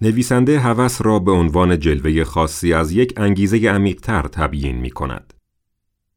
[0.00, 5.34] نویسنده هوس را به عنوان جلوه خاصی از یک انگیزه عمیقتر تبیین می کند.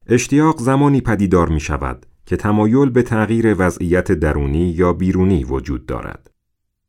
[0.08, 6.32] اشتیاق زمانی پدیدار می شود که تمایل به تغییر وضعیت درونی یا بیرونی وجود دارد.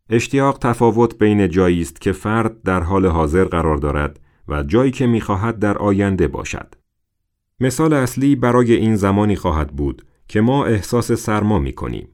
[0.08, 5.06] اشتیاق تفاوت بین جایی است که فرد در حال حاضر قرار دارد و جایی که
[5.06, 6.74] می‌خواهد در آینده باشد.
[7.60, 12.08] مثال اصلی برای این زمانی خواهد بود که ما احساس سرما می کنیم.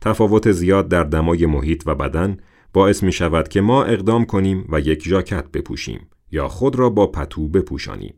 [0.00, 2.36] تفاوت زیاد در دمای محیط و بدن
[2.72, 7.06] باعث می شود که ما اقدام کنیم و یک ژاکت بپوشیم یا خود را با
[7.06, 8.14] پتو بپوشانیم.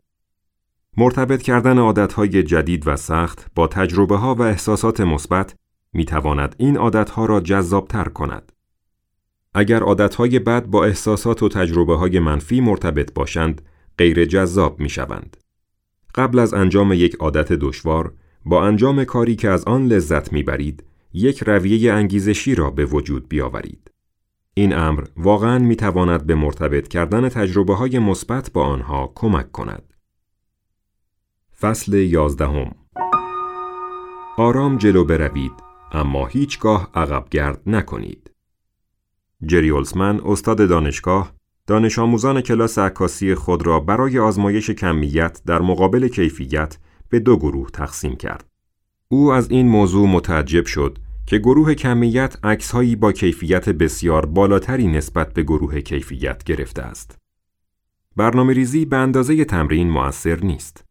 [0.97, 5.55] مرتبط کردن عادتهای جدید و سخت با تجربه ها و احساسات مثبت
[5.93, 8.51] می تواند این عادتها را جذابتر کند.
[9.53, 13.61] اگر عادتهای بد با احساسات و تجربه های منفی مرتبط باشند،
[13.97, 15.37] غیر جذاب می شوند.
[16.15, 18.13] قبل از انجام یک عادت دشوار،
[18.45, 23.29] با انجام کاری که از آن لذت می برید، یک رویه انگیزشی را به وجود
[23.29, 23.91] بیاورید.
[24.57, 29.93] این امر واقعا می تواند به مرتبط کردن تجربه های مثبت با آنها کمک کند.
[31.59, 32.71] فصل یازدهم
[34.37, 35.51] آرام جلو بروید
[35.91, 38.31] اما هیچگاه عقب گرد نکنید.
[39.45, 41.33] جری اولسمن استاد دانشگاه
[41.67, 46.77] دانش آموزان کلاس عکاسی خود را برای آزمایش کمیت در مقابل کیفیت
[47.09, 48.49] به دو گروه تقسیم کرد.
[49.07, 55.33] او از این موضوع متعجب شد که گروه کمیت عکسهایی با کیفیت بسیار بالاتری نسبت
[55.33, 57.17] به گروه کیفیت گرفته است.
[58.15, 60.85] برنامه ریزی به اندازه تمرین مؤثر نیست.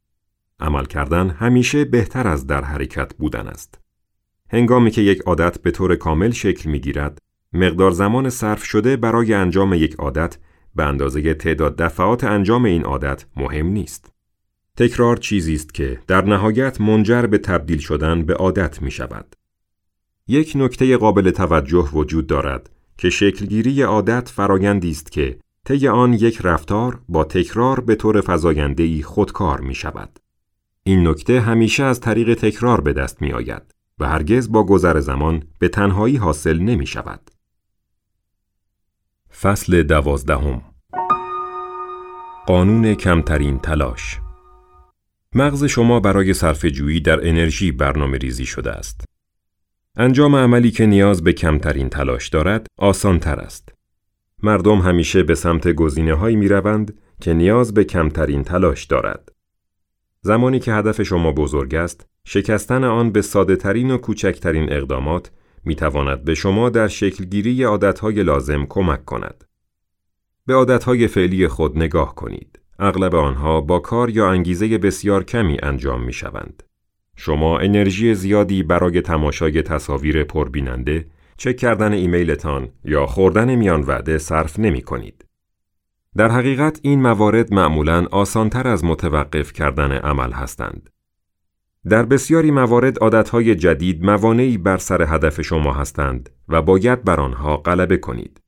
[0.60, 3.80] عمل کردن همیشه بهتر از در حرکت بودن است.
[4.50, 7.18] هنگامی که یک عادت به طور کامل شکل می گیرد،
[7.52, 10.38] مقدار زمان صرف شده برای انجام یک عادت
[10.74, 14.12] به اندازه تعداد دفعات انجام این عادت مهم نیست.
[14.76, 19.36] تکرار چیزی است که در نهایت منجر به تبدیل شدن به عادت می شود.
[20.28, 26.38] یک نکته قابل توجه وجود دارد که شکلگیری عادت فرایندی است که طی آن یک
[26.42, 30.18] رفتار با تکرار به طور فزاینده‌ای خودکار می شود.
[30.82, 33.62] این نکته همیشه از طریق تکرار به دست می آید
[33.98, 37.30] و هرگز با گذر زمان به تنهایی حاصل نمی شود.
[39.40, 40.62] فصل دوازدهم
[42.46, 44.20] قانون کمترین تلاش
[45.34, 46.34] مغز شما برای
[46.70, 49.13] جویی در انرژی برنامه ریزی شده است.
[49.96, 53.74] انجام عملی که نیاز به کمترین تلاش دارد آسان تر است.
[54.42, 59.32] مردم همیشه به سمت گزینه هایی می روند که نیاز به کمترین تلاش دارد.
[60.20, 65.30] زمانی که هدف شما بزرگ است، شکستن آن به ساده ترین و کوچکترین اقدامات
[65.64, 69.44] می تواند به شما در شکلگیری عادتهای لازم کمک کند.
[70.46, 72.60] به عادتهای فعلی خود نگاه کنید.
[72.78, 76.62] اغلب آنها با کار یا انگیزه بسیار کمی انجام می شوند.
[77.16, 81.06] شما انرژی زیادی برای تماشای تصاویر پربیننده،
[81.36, 85.24] چک کردن ایمیلتان یا خوردن میان وعده صرف نمی کنید.
[86.16, 90.90] در حقیقت این موارد معمولا آسانتر از متوقف کردن عمل هستند.
[91.88, 97.56] در بسیاری موارد عادتهای جدید موانعی بر سر هدف شما هستند و باید بر آنها
[97.56, 98.40] غلبه کنید.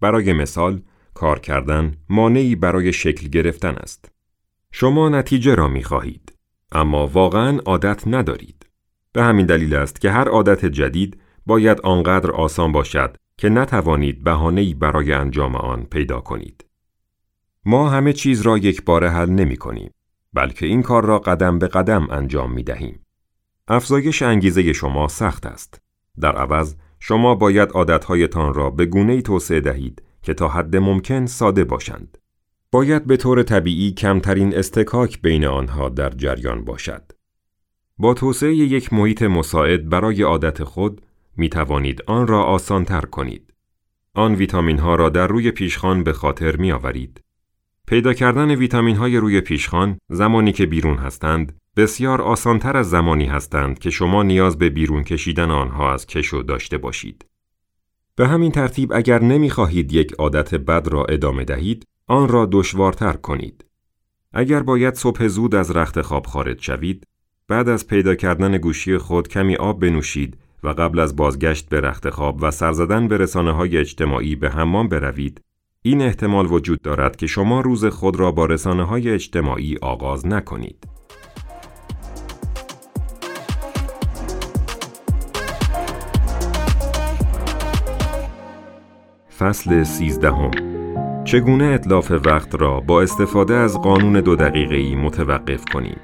[0.00, 0.82] برای مثال،
[1.14, 4.12] کار کردن مانعی برای شکل گرفتن است.
[4.72, 6.27] شما نتیجه را می خواهید،
[6.72, 8.66] اما واقعا عادت ندارید.
[9.12, 14.74] به همین دلیل است که هر عادت جدید باید آنقدر آسان باشد که نتوانید بهانه‌ای
[14.74, 16.64] برای انجام آن پیدا کنید.
[17.64, 19.90] ما همه چیز را یک بار حل نمی کنیم.
[20.32, 23.06] بلکه این کار را قدم به قدم انجام می دهیم.
[23.68, 25.82] افزایش انگیزه شما سخت است.
[26.20, 31.64] در عوض شما باید عادتهایتان را به گونه توسعه دهید که تا حد ممکن ساده
[31.64, 32.17] باشند.
[32.72, 37.12] باید به طور طبیعی کمترین استکاک بین آنها در جریان باشد.
[37.98, 41.02] با توسعه یک محیط مساعد برای عادت خود
[41.36, 43.54] می توانید آن را آسان تر کنید.
[44.14, 47.20] آن ویتامین ها را در روی پیشخان به خاطر می آورید
[47.86, 53.78] پیدا کردن ویتامین های روی پیشخان زمانی که بیرون هستند بسیار آسانتر از زمانی هستند
[53.78, 57.24] که شما نیاز به بیرون کشیدن آنها از کشو داشته باشید.
[58.16, 63.64] به همین ترتیب اگر نمی‌خواهید یک عادت بد را ادامه دهید، آن را دشوارتر کنید.
[64.32, 67.06] اگر باید صبح زود از رخت خواب خارج شوید،
[67.48, 72.10] بعد از پیدا کردن گوشی خود کمی آب بنوشید و قبل از بازگشت به رخت
[72.10, 75.40] خواب و سر زدن به رسانه های اجتماعی به حمام بروید
[75.82, 80.88] این احتمال وجود دارد که شما روز خود را با رسانه های اجتماعی آغاز نکنید.
[89.38, 90.77] فصل سیزدهم
[91.28, 95.96] چگونه اطلاف وقت را با استفاده از قانون دو دقیقه‌ای متوقف کنیم؟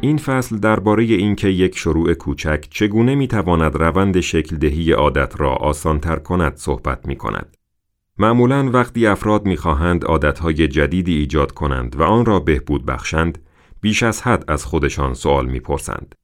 [0.00, 6.16] این فصل درباره اینکه یک شروع کوچک چگونه می‌تواند روند شکل دهی عادت را آسانتر
[6.16, 7.59] کند صحبت می کند.
[8.20, 13.38] معمولا وقتی افراد می‌خواهند عادتهای جدیدی ایجاد کنند و آن را بهبود بخشند،
[13.80, 16.14] بیش از حد از خودشان سوال می‌پرسند.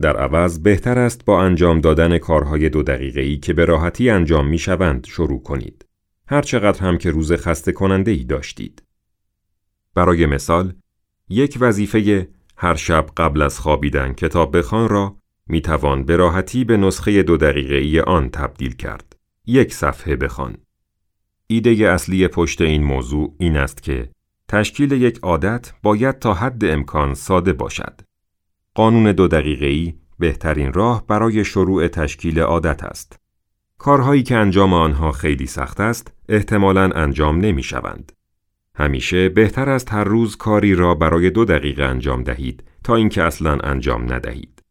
[0.00, 5.06] در عوض بهتر است با انجام دادن کارهای دو دقیقه‌ای که به راحتی انجام می‌شوند
[5.06, 5.86] شروع کنید.
[6.26, 8.82] هر چقدر هم که روز خسته کننده ای داشتید.
[9.94, 10.72] برای مثال،
[11.28, 16.76] یک وظیفه هر شب قبل از خوابیدن کتاب بخوان را می توان به راحتی به
[16.76, 19.16] نسخه دو دقیقه ای آن تبدیل کرد.
[19.46, 20.56] یک صفحه بخوان.
[21.46, 24.10] ایده اصلی پشت این موضوع این است که
[24.48, 28.00] تشکیل یک عادت باید تا حد امکان ساده باشد.
[28.74, 33.20] قانون دو دقیقه ای بهترین راه برای شروع تشکیل عادت است.
[33.78, 38.12] کارهایی که انجام آنها خیلی سخت است، احتمالاً انجام نمی شوند.
[38.74, 43.58] همیشه بهتر است هر روز کاری را برای دو دقیقه انجام دهید تا اینکه اصلا
[43.58, 44.62] انجام ندهید.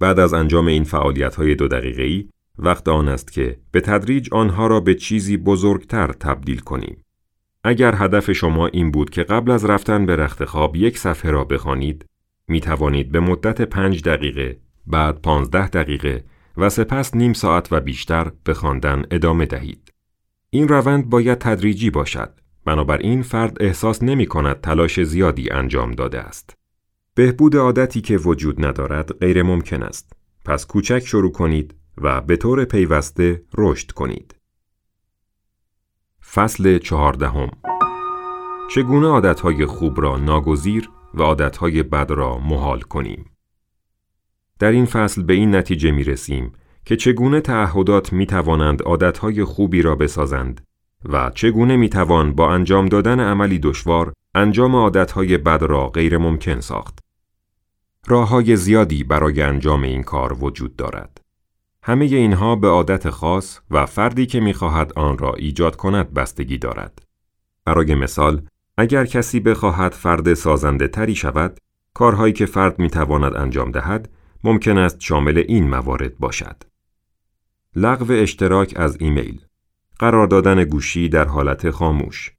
[0.00, 2.28] بعد از انجام این فعالیت های دو دقیقه ای
[2.58, 7.04] وقت آن است که به تدریج آنها را به چیزی بزرگتر تبدیل کنیم.
[7.64, 11.44] اگر هدف شما این بود که قبل از رفتن به رخت خواب یک صفحه را
[11.44, 12.04] بخوانید،
[12.48, 16.24] می توانید به مدت پنج دقیقه، بعد پانزده دقیقه
[16.56, 19.92] و سپس نیم ساعت و بیشتر به خواندن ادامه دهید.
[20.50, 22.30] این روند باید تدریجی باشد
[22.64, 26.54] بنابراین فرد احساس نمی کند تلاش زیادی انجام داده است.
[27.14, 30.12] بهبود عادتی که وجود ندارد غیر ممکن است.
[30.44, 34.34] پس کوچک شروع کنید و به طور پیوسته رشد کنید.
[36.32, 37.50] فصل چهاردهم
[38.70, 43.30] چگونه عادتهای خوب را ناگزیر و عادتهای بد را محال کنیم؟
[44.58, 46.52] در این فصل به این نتیجه می رسیم
[46.84, 50.60] که چگونه تعهدات می توانند عادتهای خوبی را بسازند
[51.04, 56.98] و چگونه می‌توان با انجام دادن عملی دشوار انجام عادتهای بد را غیر ممکن ساخت.
[58.06, 61.20] راه های زیادی برای انجام این کار وجود دارد.
[61.82, 67.02] همه اینها به عادت خاص و فردی که می‌خواهد آن را ایجاد کند بستگی دارد.
[67.64, 68.42] برای مثال،
[68.76, 71.60] اگر کسی بخواهد فرد سازنده تری شود،
[71.94, 74.10] کارهایی که فرد می‌تواند انجام دهد،
[74.44, 76.62] ممکن است شامل این موارد باشد.
[77.76, 79.40] لغو اشتراک از ایمیل
[79.98, 82.32] قرار دادن گوشی در حالت خاموش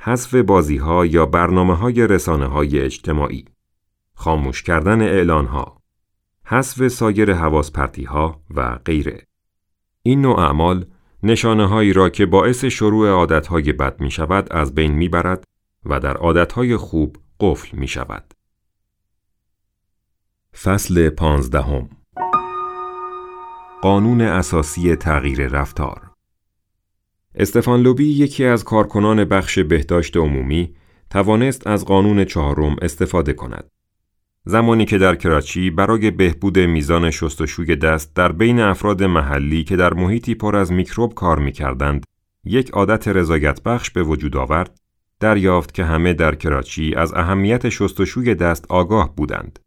[0.00, 3.44] حذف بازی ها یا برنامه های رسانه های اجتماعی
[4.14, 5.79] خاموش کردن اعلان ها
[6.50, 7.72] حذف سایر حواس
[8.08, 9.26] ها و غیره
[10.02, 10.86] این نوع اعمال
[11.22, 15.44] نشانه هایی را که باعث شروع عادت های بد می شود از بین می برد
[15.84, 18.34] و در عادت های خوب قفل می شود.
[20.62, 21.88] فصل پانزدهم
[23.82, 26.10] قانون اساسی تغییر رفتار
[27.34, 30.74] استفان لوبی یکی از کارکنان بخش بهداشت عمومی
[31.10, 33.70] توانست از قانون چهارم استفاده کند.
[34.44, 39.94] زمانی که در کراچی برای بهبود میزان شستشوی دست در بین افراد محلی که در
[39.94, 42.06] محیطی پر از میکروب کار می‌کردند
[42.44, 44.80] یک عادت رضایت بخش به وجود آورد
[45.20, 49.58] دریافت که همه در کراچی از اهمیت شستشوی دست آگاه بودند.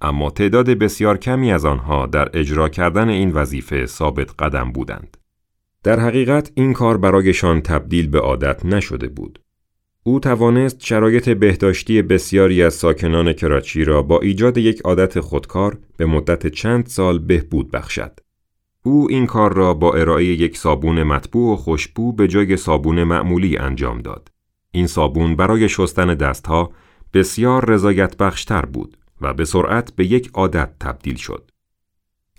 [0.00, 5.16] اما تعداد بسیار کمی از آنها در اجرا کردن این وظیفه ثابت قدم بودند.
[5.82, 9.38] در حقیقت این کار برایشان تبدیل به عادت نشده بود.
[10.06, 16.06] او توانست شرایط بهداشتی بسیاری از ساکنان کراچی را با ایجاد یک عادت خودکار به
[16.06, 18.20] مدت چند سال بهبود بخشد.
[18.82, 23.56] او این کار را با ارائه یک صابون مطبوع و خوشبو به جای صابون معمولی
[23.56, 24.28] انجام داد.
[24.72, 26.70] این صابون برای شستن دستها
[27.14, 31.50] بسیار رضایت بخشتر بود و به سرعت به یک عادت تبدیل شد.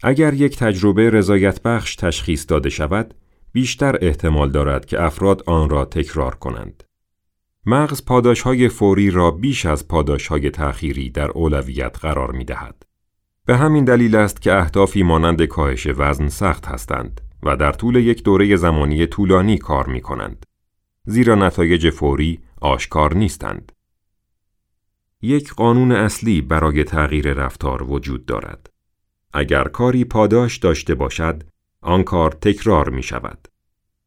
[0.03, 3.13] اگر یک تجربه رضایت بخش تشخیص داده شود،
[3.51, 6.84] بیشتر احتمال دارد که افراد آن را تکرار کنند.
[7.70, 12.84] مغز پاداش های فوری را بیش از پاداش های تأخیری در اولویت قرار می دهد.
[13.45, 18.24] به همین دلیل است که اهدافی مانند کاهش وزن سخت هستند و در طول یک
[18.24, 20.45] دوره زمانی طولانی کار می کنند.
[21.05, 23.72] زیرا نتایج فوری آشکار نیستند.
[25.22, 28.70] یک قانون اصلی برای تغییر رفتار وجود دارد.
[29.34, 31.43] اگر کاری پاداش داشته باشد،
[31.82, 33.47] آن کار تکرار می شود.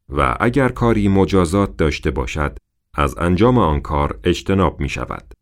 [0.08, 2.58] و اگر کاری مجازات داشته باشد،
[2.94, 5.34] از انجام آن کار اجتناب می شود.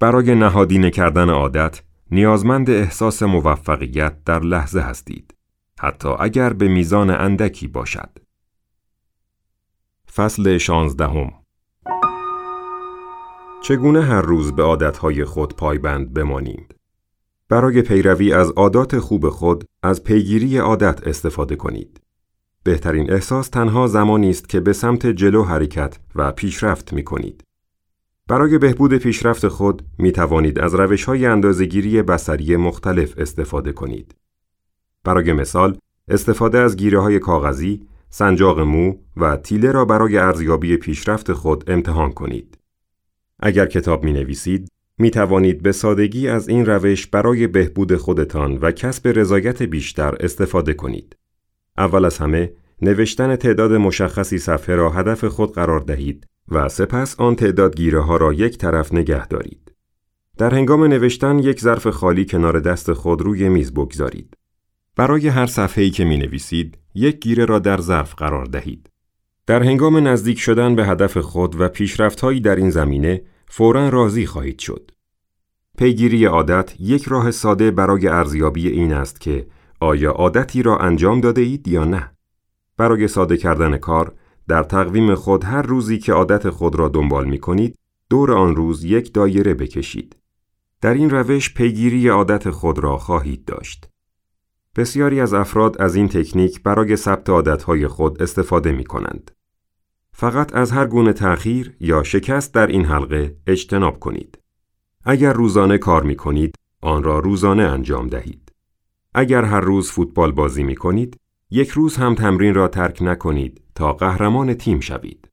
[0.00, 5.34] برای نهادینه کردن عادت نیازمند احساس موفقیت در لحظه هستید.
[5.78, 8.18] حتی اگر به میزان اندکی باشد.
[10.14, 11.32] فصل شانزدهم
[13.62, 16.66] چگونه هر روز به عادتهای خود پایبند بمانیم؟
[17.48, 22.00] برای پیروی از عادات خوب خود از پیگیری عادت استفاده کنید.
[22.64, 27.44] بهترین احساس تنها زمانی است که به سمت جلو حرکت و پیشرفت می کنید.
[28.28, 34.14] برای بهبود پیشرفت خود می توانید از روش های اندازگیری بسری مختلف استفاده کنید.
[35.04, 35.76] برای مثال،
[36.08, 42.12] استفاده از گیره های کاغذی، سنجاق مو و تیله را برای ارزیابی پیشرفت خود امتحان
[42.12, 42.58] کنید.
[43.40, 48.70] اگر کتاب می نویسید، می توانید به سادگی از این روش برای بهبود خودتان و
[48.70, 51.16] کسب رضایت بیشتر استفاده کنید.
[51.78, 52.52] اول از همه
[52.82, 58.16] نوشتن تعداد مشخصی صفحه را هدف خود قرار دهید و سپس آن تعداد گیره ها
[58.16, 59.72] را یک طرف نگه دارید.
[60.38, 64.34] در هنگام نوشتن یک ظرف خالی کنار دست خود روی میز بگذارید.
[64.96, 68.90] برای هر صفحه‌ای که می نویسید، یک گیره را در ظرف قرار دهید.
[69.46, 74.58] در هنگام نزدیک شدن به هدف خود و پیشرفتهایی در این زمینه، فوراً راضی خواهید
[74.58, 74.90] شد.
[75.78, 79.46] پیگیری عادت یک راه ساده برای ارزیابی این است که
[79.84, 82.10] آیا عادتی را انجام داده اید یا نه؟
[82.76, 84.14] برای ساده کردن کار،
[84.48, 87.78] در تقویم خود هر روزی که عادت خود را دنبال می کنید،
[88.10, 90.16] دور آن روز یک دایره بکشید.
[90.80, 93.88] در این روش پیگیری عادت خود را خواهید داشت.
[94.76, 99.30] بسیاری از افراد از این تکنیک برای ثبت عادتهای خود استفاده می کنند.
[100.12, 104.38] فقط از هر گونه تأخیر یا شکست در این حلقه اجتناب کنید.
[105.04, 108.43] اگر روزانه کار می کنید، آن را روزانه انجام دهید.
[109.14, 113.92] اگر هر روز فوتبال بازی می کنید، یک روز هم تمرین را ترک نکنید تا
[113.92, 115.28] قهرمان تیم شوید.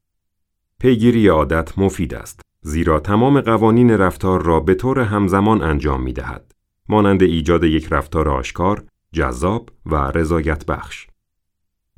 [0.79, 6.51] پیگیری عادت مفید است زیرا تمام قوانین رفتار را به طور همزمان انجام می دهد.
[6.89, 11.07] مانند ایجاد یک رفتار آشکار، جذاب و رضایت بخش.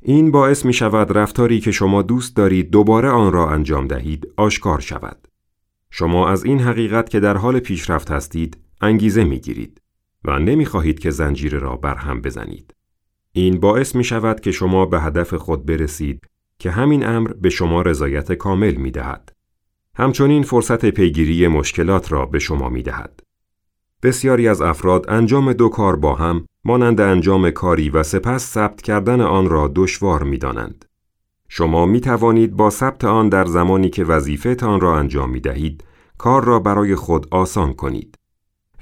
[0.02, 4.80] این باعث می شود رفتاری که شما دوست دارید دوباره آن را انجام دهید آشکار
[4.80, 5.28] شود.
[5.90, 9.80] شما از این حقیقت که در حال پیشرفت هستید انگیزه می گیرید.
[10.24, 12.74] و نمی خواهید که زنجیره را برهم بزنید.
[13.32, 16.26] این باعث می شود که شما به هدف خود برسید
[16.58, 19.32] که همین امر به شما رضایت کامل می دهد.
[19.96, 23.20] همچنین فرصت پیگیری مشکلات را به شما می دهد.
[24.02, 29.20] بسیاری از افراد انجام دو کار با هم مانند انجام کاری و سپس ثبت کردن
[29.20, 30.84] آن را دشوار می دانند.
[31.48, 35.84] شما می توانید با ثبت آن در زمانی که وظیفه تان را انجام می دهید
[36.18, 38.18] کار را برای خود آسان کنید.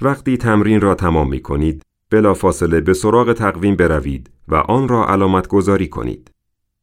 [0.03, 5.47] وقتی تمرین را تمام می کنید، بلافاصله به سراغ تقویم بروید و آن را علامت
[5.47, 6.31] گذاری کنید.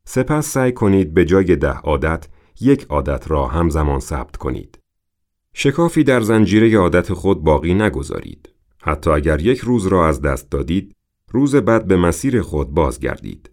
[0.04, 2.28] سپس سعی کنید به جای ده عادت،
[2.60, 4.78] یک عادت را همزمان ثبت کنید.
[5.54, 8.48] شکافی در زنجیره عادت خود باقی نگذارید.
[8.82, 10.96] حتی اگر یک روز را از دست دادید،
[11.32, 13.50] روز بعد به مسیر خود بازگردید.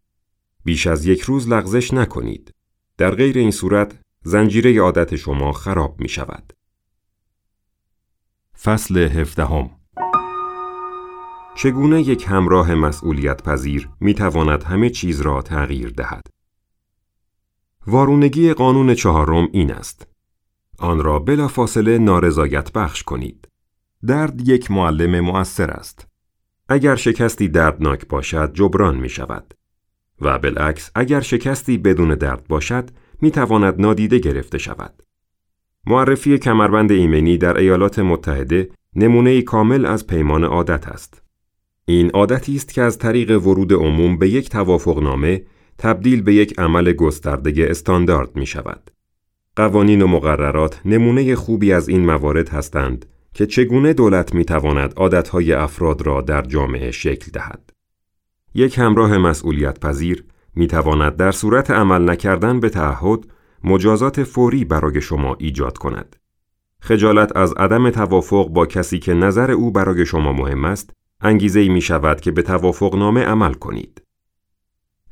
[0.65, 2.51] بیش از یک روز لغزش نکنید.
[2.97, 6.53] در غیر این صورت زنجیره عادت شما خراب می شود.
[8.63, 9.69] فصل هفدهم
[11.55, 16.27] چگونه یک همراه مسئولیت پذیر می تواند همه چیز را تغییر دهد؟
[17.87, 20.07] وارونگی قانون چهارم این است.
[20.79, 23.47] آن را بلا فاصله نارضایت بخش کنید.
[24.07, 26.07] درد یک معلم مؤثر است.
[26.69, 29.53] اگر شکستی دردناک باشد جبران می شود.
[30.21, 32.89] و بالعکس اگر شکستی بدون درد باشد
[33.21, 35.03] می تواند نادیده گرفته شود.
[35.89, 41.21] معرفی کمربند ایمنی در ایالات متحده نمونه کامل از پیمان عادت است.
[41.85, 45.43] این عادتی است که از طریق ورود عموم به یک توافقنامه
[45.77, 48.91] تبدیل به یک عمل گسترده استاندارد می شود.
[49.55, 55.53] قوانین و مقررات نمونه خوبی از این موارد هستند که چگونه دولت می تواند عادتهای
[55.53, 57.69] افراد را در جامعه شکل دهد.
[58.55, 60.23] یک همراه مسئولیت پذیر
[60.55, 63.19] می تواند در صورت عمل نکردن به تعهد
[63.63, 66.15] مجازات فوری برای شما ایجاد کند.
[66.79, 70.89] خجالت از عدم توافق با کسی که نظر او برای شما مهم است،
[71.21, 74.01] انگیزه می شود که به توافق نامه عمل کنید.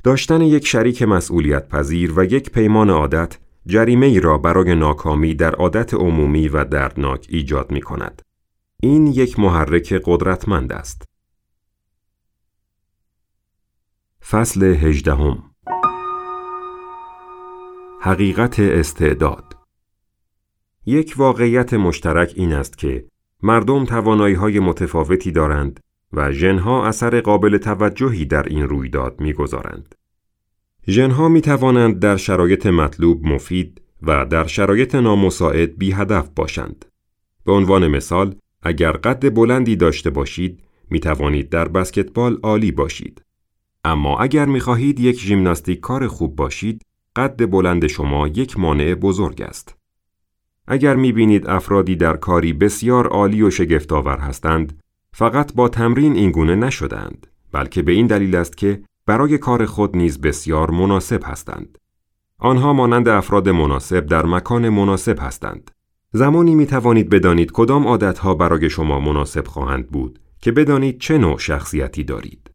[0.04, 5.54] داشتن یک شریک مسئولیت پذیر و یک پیمان عادت جریمه ای را برای ناکامی در
[5.54, 8.22] عادت عمومی و دردناک ایجاد می کند.
[8.82, 11.04] این یک محرک قدرتمند است.
[14.30, 15.42] فصل هجدهم
[18.06, 19.56] حقیقت استعداد
[20.86, 23.06] یک واقعیت مشترک این است که
[23.42, 25.80] مردم توانایی های متفاوتی دارند
[26.12, 29.94] و ژنها اثر قابل توجهی در این رویداد می‌گذارند.
[30.88, 36.84] ژنها می توانند در شرایط مطلوب مفید و در شرایط نامساعد بی هدف باشند.
[37.44, 43.22] به عنوان مثال، اگر قد بلندی داشته باشید، می توانید در بسکتبال عالی باشید.
[43.84, 46.82] اما اگر می خواهید یک ژیمناستیک کار خوب باشید،
[47.16, 49.76] قد بلند شما یک مانع بزرگ است.
[50.68, 54.80] اگر می بینید افرادی در کاری بسیار عالی و شگفتآور هستند،
[55.12, 59.96] فقط با تمرین این گونه نشدند، بلکه به این دلیل است که برای کار خود
[59.96, 61.78] نیز بسیار مناسب هستند.
[62.38, 65.70] آنها مانند افراد مناسب در مکان مناسب هستند.
[66.12, 71.38] زمانی می توانید بدانید کدام عادتها برای شما مناسب خواهند بود که بدانید چه نوع
[71.38, 72.50] شخصیتی دارید.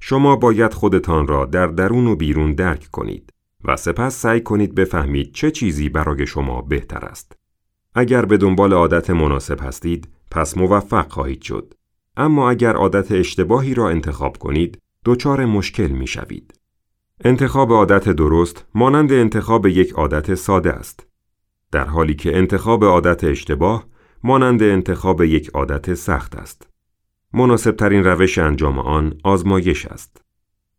[0.00, 3.31] شما باید خودتان را در درون و بیرون درک کنید
[3.64, 7.36] و سپس سعی کنید بفهمید چه چیزی برای شما بهتر است.
[7.94, 11.74] اگر به دنبال عادت مناسب هستید، پس موفق خواهید شد.
[12.16, 16.54] اما اگر عادت اشتباهی را انتخاب کنید، دچار مشکل می شوید.
[17.24, 21.06] انتخاب عادت درست مانند انتخاب یک عادت ساده است.
[21.72, 23.86] در حالی که انتخاب عادت اشتباه
[24.24, 26.68] مانند انتخاب یک عادت سخت است.
[27.32, 30.21] مناسب ترین روش انجام آن آزمایش است.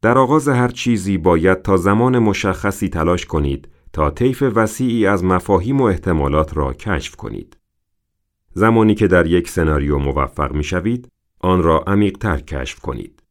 [0.04, 5.82] در آغاز هر چیزی باید تا زمان مشخصی تلاش کنید تا طیف وسیعی از مفاهیم
[5.82, 7.58] و احتمالات را کشف کنید.
[8.54, 11.08] زمانی که در یک سناریو موفق می شوید،
[11.40, 13.24] آن را عمیقتر کشف کنید.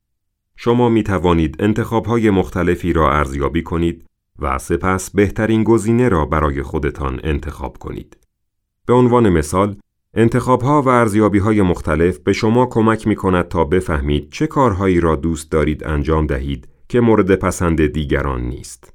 [0.57, 4.07] شما می توانید انتخاب های مختلفی را ارزیابی کنید
[4.39, 8.17] و سپس بهترین گزینه را برای خودتان انتخاب کنید.
[8.87, 9.77] به عنوان مثال،
[10.15, 15.01] انتخاب ها و ارزیابی های مختلف به شما کمک می کند تا بفهمید چه کارهایی
[15.01, 18.95] را دوست دارید انجام دهید که مورد پسند دیگران نیست.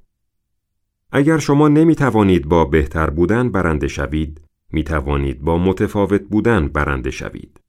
[1.12, 4.42] اگر شما نمی توانید با بهتر بودن برنده شوید،
[4.72, 7.60] می توانید با متفاوت بودن برنده شوید.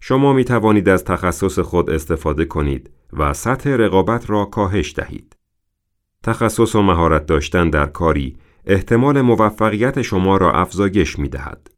[0.00, 5.36] شما می توانید از تخصص خود استفاده کنید و سطح رقابت را کاهش دهید.
[6.22, 8.36] تخصص و مهارت داشتن در کاری
[8.66, 11.73] احتمال موفقیت شما را افزایش می دهد.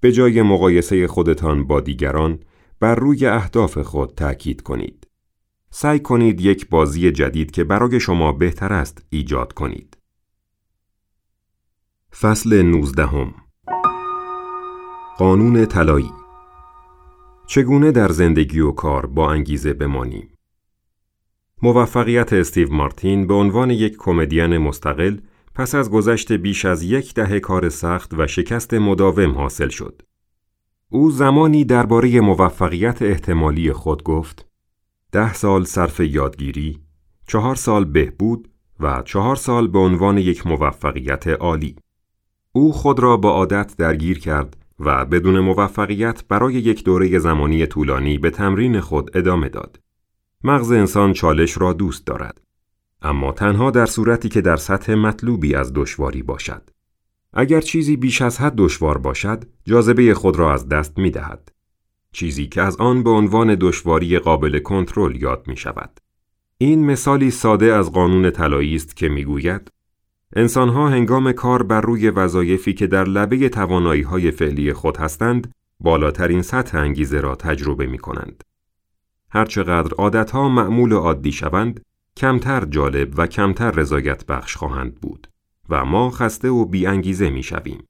[0.00, 2.38] به جای مقایسه خودتان با دیگران
[2.80, 5.08] بر روی اهداف خود تأکید کنید.
[5.70, 9.98] سعی کنید یک بازی جدید که برای شما بهتر است ایجاد کنید.
[12.20, 13.08] فصل 19
[15.18, 16.10] قانون طلایی
[17.46, 20.28] چگونه در زندگی و کار با انگیزه بمانیم؟
[21.62, 25.16] موفقیت استیو مارتین به عنوان یک کمدین مستقل
[25.58, 30.02] پس از گذشت بیش از یک دهه کار سخت و شکست مداوم حاصل شد.
[30.88, 34.46] او زمانی درباره موفقیت احتمالی خود گفت:
[35.12, 36.80] ده سال صرف یادگیری،
[37.26, 38.48] چهار سال بهبود
[38.80, 41.76] و چهار سال به عنوان یک موفقیت عالی.
[42.52, 48.18] او خود را با عادت درگیر کرد و بدون موفقیت برای یک دوره زمانی طولانی
[48.18, 49.80] به تمرین خود ادامه داد.
[50.44, 52.47] مغز انسان چالش را دوست دارد.
[53.02, 56.70] اما تنها در صورتی که در سطح مطلوبی از دشواری باشد.
[57.32, 61.52] اگر چیزی بیش از حد دشوار باشد، جاذبه خود را از دست می دهد.
[62.12, 66.00] چیزی که از آن به عنوان دشواری قابل کنترل یاد می شود.
[66.58, 69.70] این مثالی ساده از قانون طلایی است که می‌گوید
[70.36, 76.42] انسانها هنگام کار بر روی وظایفی که در لبه توانایی های فعلی خود هستند، بالاترین
[76.42, 78.44] سطح انگیزه را تجربه می کنند.
[79.30, 81.80] هرچقدر عادتها معمول عادی شوند،
[82.18, 85.28] کمتر جالب و کمتر رضایت بخش خواهند بود
[85.68, 87.84] و ما خسته و بی انگیزه می شویم.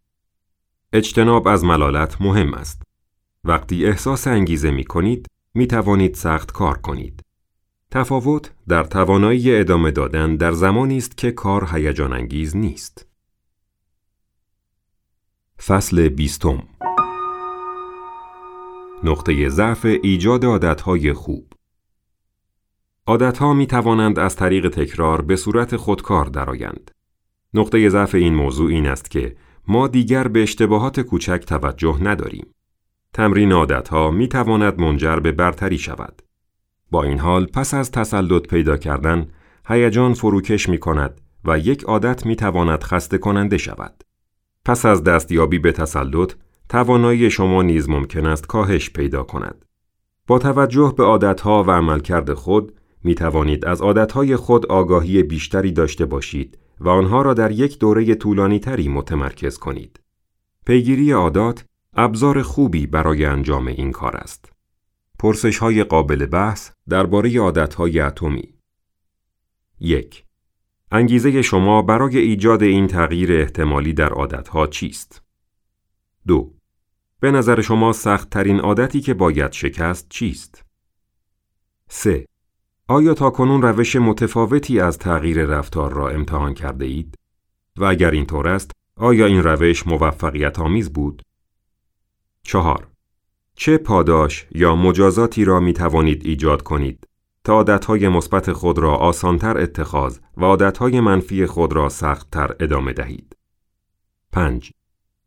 [0.93, 2.83] اجتناب از ملالت مهم است.
[3.45, 7.23] وقتی احساس انگیزه می کنید می توانید سخت کار کنید.
[7.91, 13.07] تفاوت در توانایی ادامه دادن در زمانی است که کار هیجان انگیز نیست.
[15.67, 16.63] فصل بیستم
[19.05, 21.48] نقطه ضعف ایجاد عادتهای خوب
[23.09, 26.91] عادتها می توانند از طریق تکرار به صورت خودکار درآیند.
[27.55, 29.37] نقطه ضعف این موضوع این است که
[29.69, 32.47] ما دیگر به اشتباهات کوچک توجه نداریم.
[33.15, 36.23] تمرین عادتها می تواند منجر به برتری شود.
[36.91, 39.29] با این حال پس از تسلط پیدا کردن،
[39.69, 44.05] هیجان فروکش می کند و یک عادت می تواند خسته کننده شود.
[44.65, 46.33] پس از دستیابی به تسلط،
[46.69, 49.65] توانایی شما نیز ممکن است کاهش پیدا کند.
[50.27, 56.07] با توجه به عادتها و عملکرد خود، می توانید از عادتهای خود آگاهی بیشتری داشته
[56.07, 60.01] باشید و آنها را در یک دوره طولانی تری متمرکز کنید.
[60.67, 64.53] پیگیری عادات ابزار خوبی برای انجام این کار است.
[65.19, 68.55] پرسش های قابل بحث درباره عادتهای اتمی.
[69.81, 70.25] یک
[70.93, 75.23] انگیزه شما برای ایجاد این تغییر احتمالی در عادتها چیست؟
[76.27, 76.55] دو
[77.21, 80.65] به نظر شما سخت ترین عادتی که باید شکست چیست؟
[81.89, 82.28] 3.
[82.91, 87.15] آیا تا کنون روش متفاوتی از تغییر رفتار را امتحان کرده اید؟
[87.77, 91.23] و اگر اینطور است، آیا این روش موفقیت آمیز بود؟
[92.43, 92.87] چهار
[93.55, 97.09] چه پاداش یا مجازاتی را می توانید ایجاد کنید
[97.45, 103.37] تا عادتهای مثبت خود را آسانتر اتخاذ و عادتهای منفی خود را سختتر ادامه دهید؟
[104.33, 104.73] 5.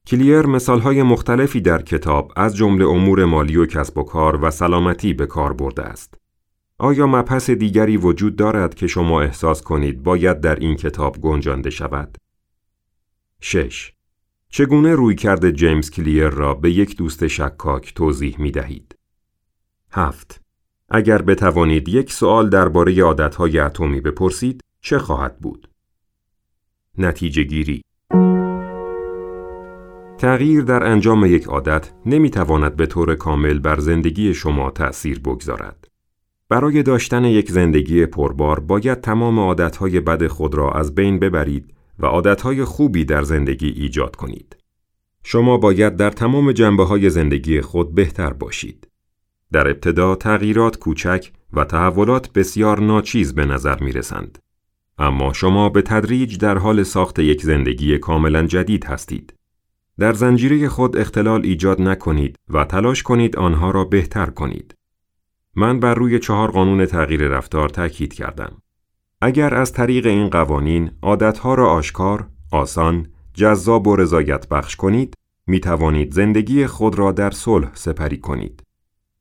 [0.07, 5.13] کلیر مثالهای مختلفی در کتاب از جمله امور مالی و کسب و کار و سلامتی
[5.13, 6.20] به کار برده است.
[6.81, 12.17] آیا مبحث دیگری وجود دارد که شما احساس کنید باید در این کتاب گنجانده شود؟
[13.41, 13.93] 6.
[14.49, 18.95] چگونه روی کرده جیمز کلیر را به یک دوست شکاک توضیح می دهید؟
[19.91, 20.41] 7.
[20.89, 25.69] اگر بتوانید یک سوال درباره عادتهای اتمی بپرسید چه خواهد بود؟
[26.97, 27.81] نتیجه گیری
[30.17, 35.80] تغییر در انجام یک عادت نمی تواند به طور کامل بر زندگی شما تأثیر بگذارد.
[36.51, 42.05] برای داشتن یک زندگی پربار باید تمام عادتهای بد خود را از بین ببرید و
[42.05, 44.57] عادتهای خوبی در زندگی ایجاد کنید.
[45.23, 48.87] شما باید در تمام جنبه های زندگی خود بهتر باشید.
[49.51, 54.39] در ابتدا تغییرات کوچک و تحولات بسیار ناچیز به نظر می رسند.
[54.97, 59.33] اما شما به تدریج در حال ساخت یک زندگی کاملا جدید هستید.
[59.99, 64.75] در زنجیره خود اختلال ایجاد نکنید و تلاش کنید آنها را بهتر کنید.
[65.55, 68.61] من بر روی چهار قانون تغییر رفتار تاکید کردم.
[69.21, 75.13] اگر از طریق این قوانین عادتها را آشکار، آسان، جذاب و رضایت بخش کنید،
[75.47, 78.63] می توانید زندگی خود را در صلح سپری کنید.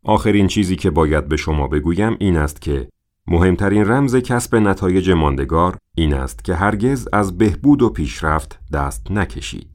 [0.05, 2.89] آخرین چیزی که باید به شما بگویم این است که
[3.27, 9.70] مهمترین رمز کسب نتایج ماندگار این است که هرگز از بهبود و پیشرفت دست نکشید.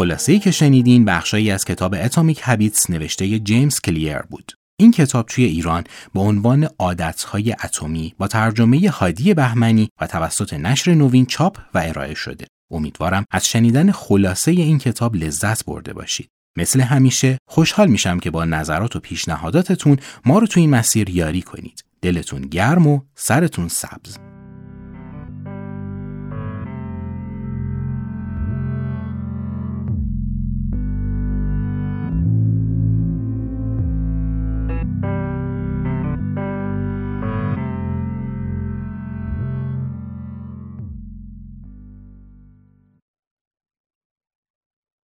[0.00, 4.52] خلاصه‌ای که شنیدین بخشایی از کتاب اتمیک هابیتس نوشته جیمز کلیر بود.
[4.78, 5.84] این کتاب توی ایران
[6.14, 12.14] به عنوان عادتهای اتمی با ترجمه هادی بهمنی و توسط نشر نوین چاپ و ارائه
[12.14, 12.46] شده.
[12.72, 16.28] امیدوارم از شنیدن خلاصه این کتاب لذت برده باشید.
[16.58, 21.42] مثل همیشه خوشحال میشم که با نظرات و پیشنهاداتتون ما رو توی این مسیر یاری
[21.42, 21.84] کنید.
[22.02, 24.29] دلتون گرم و سرتون سبز.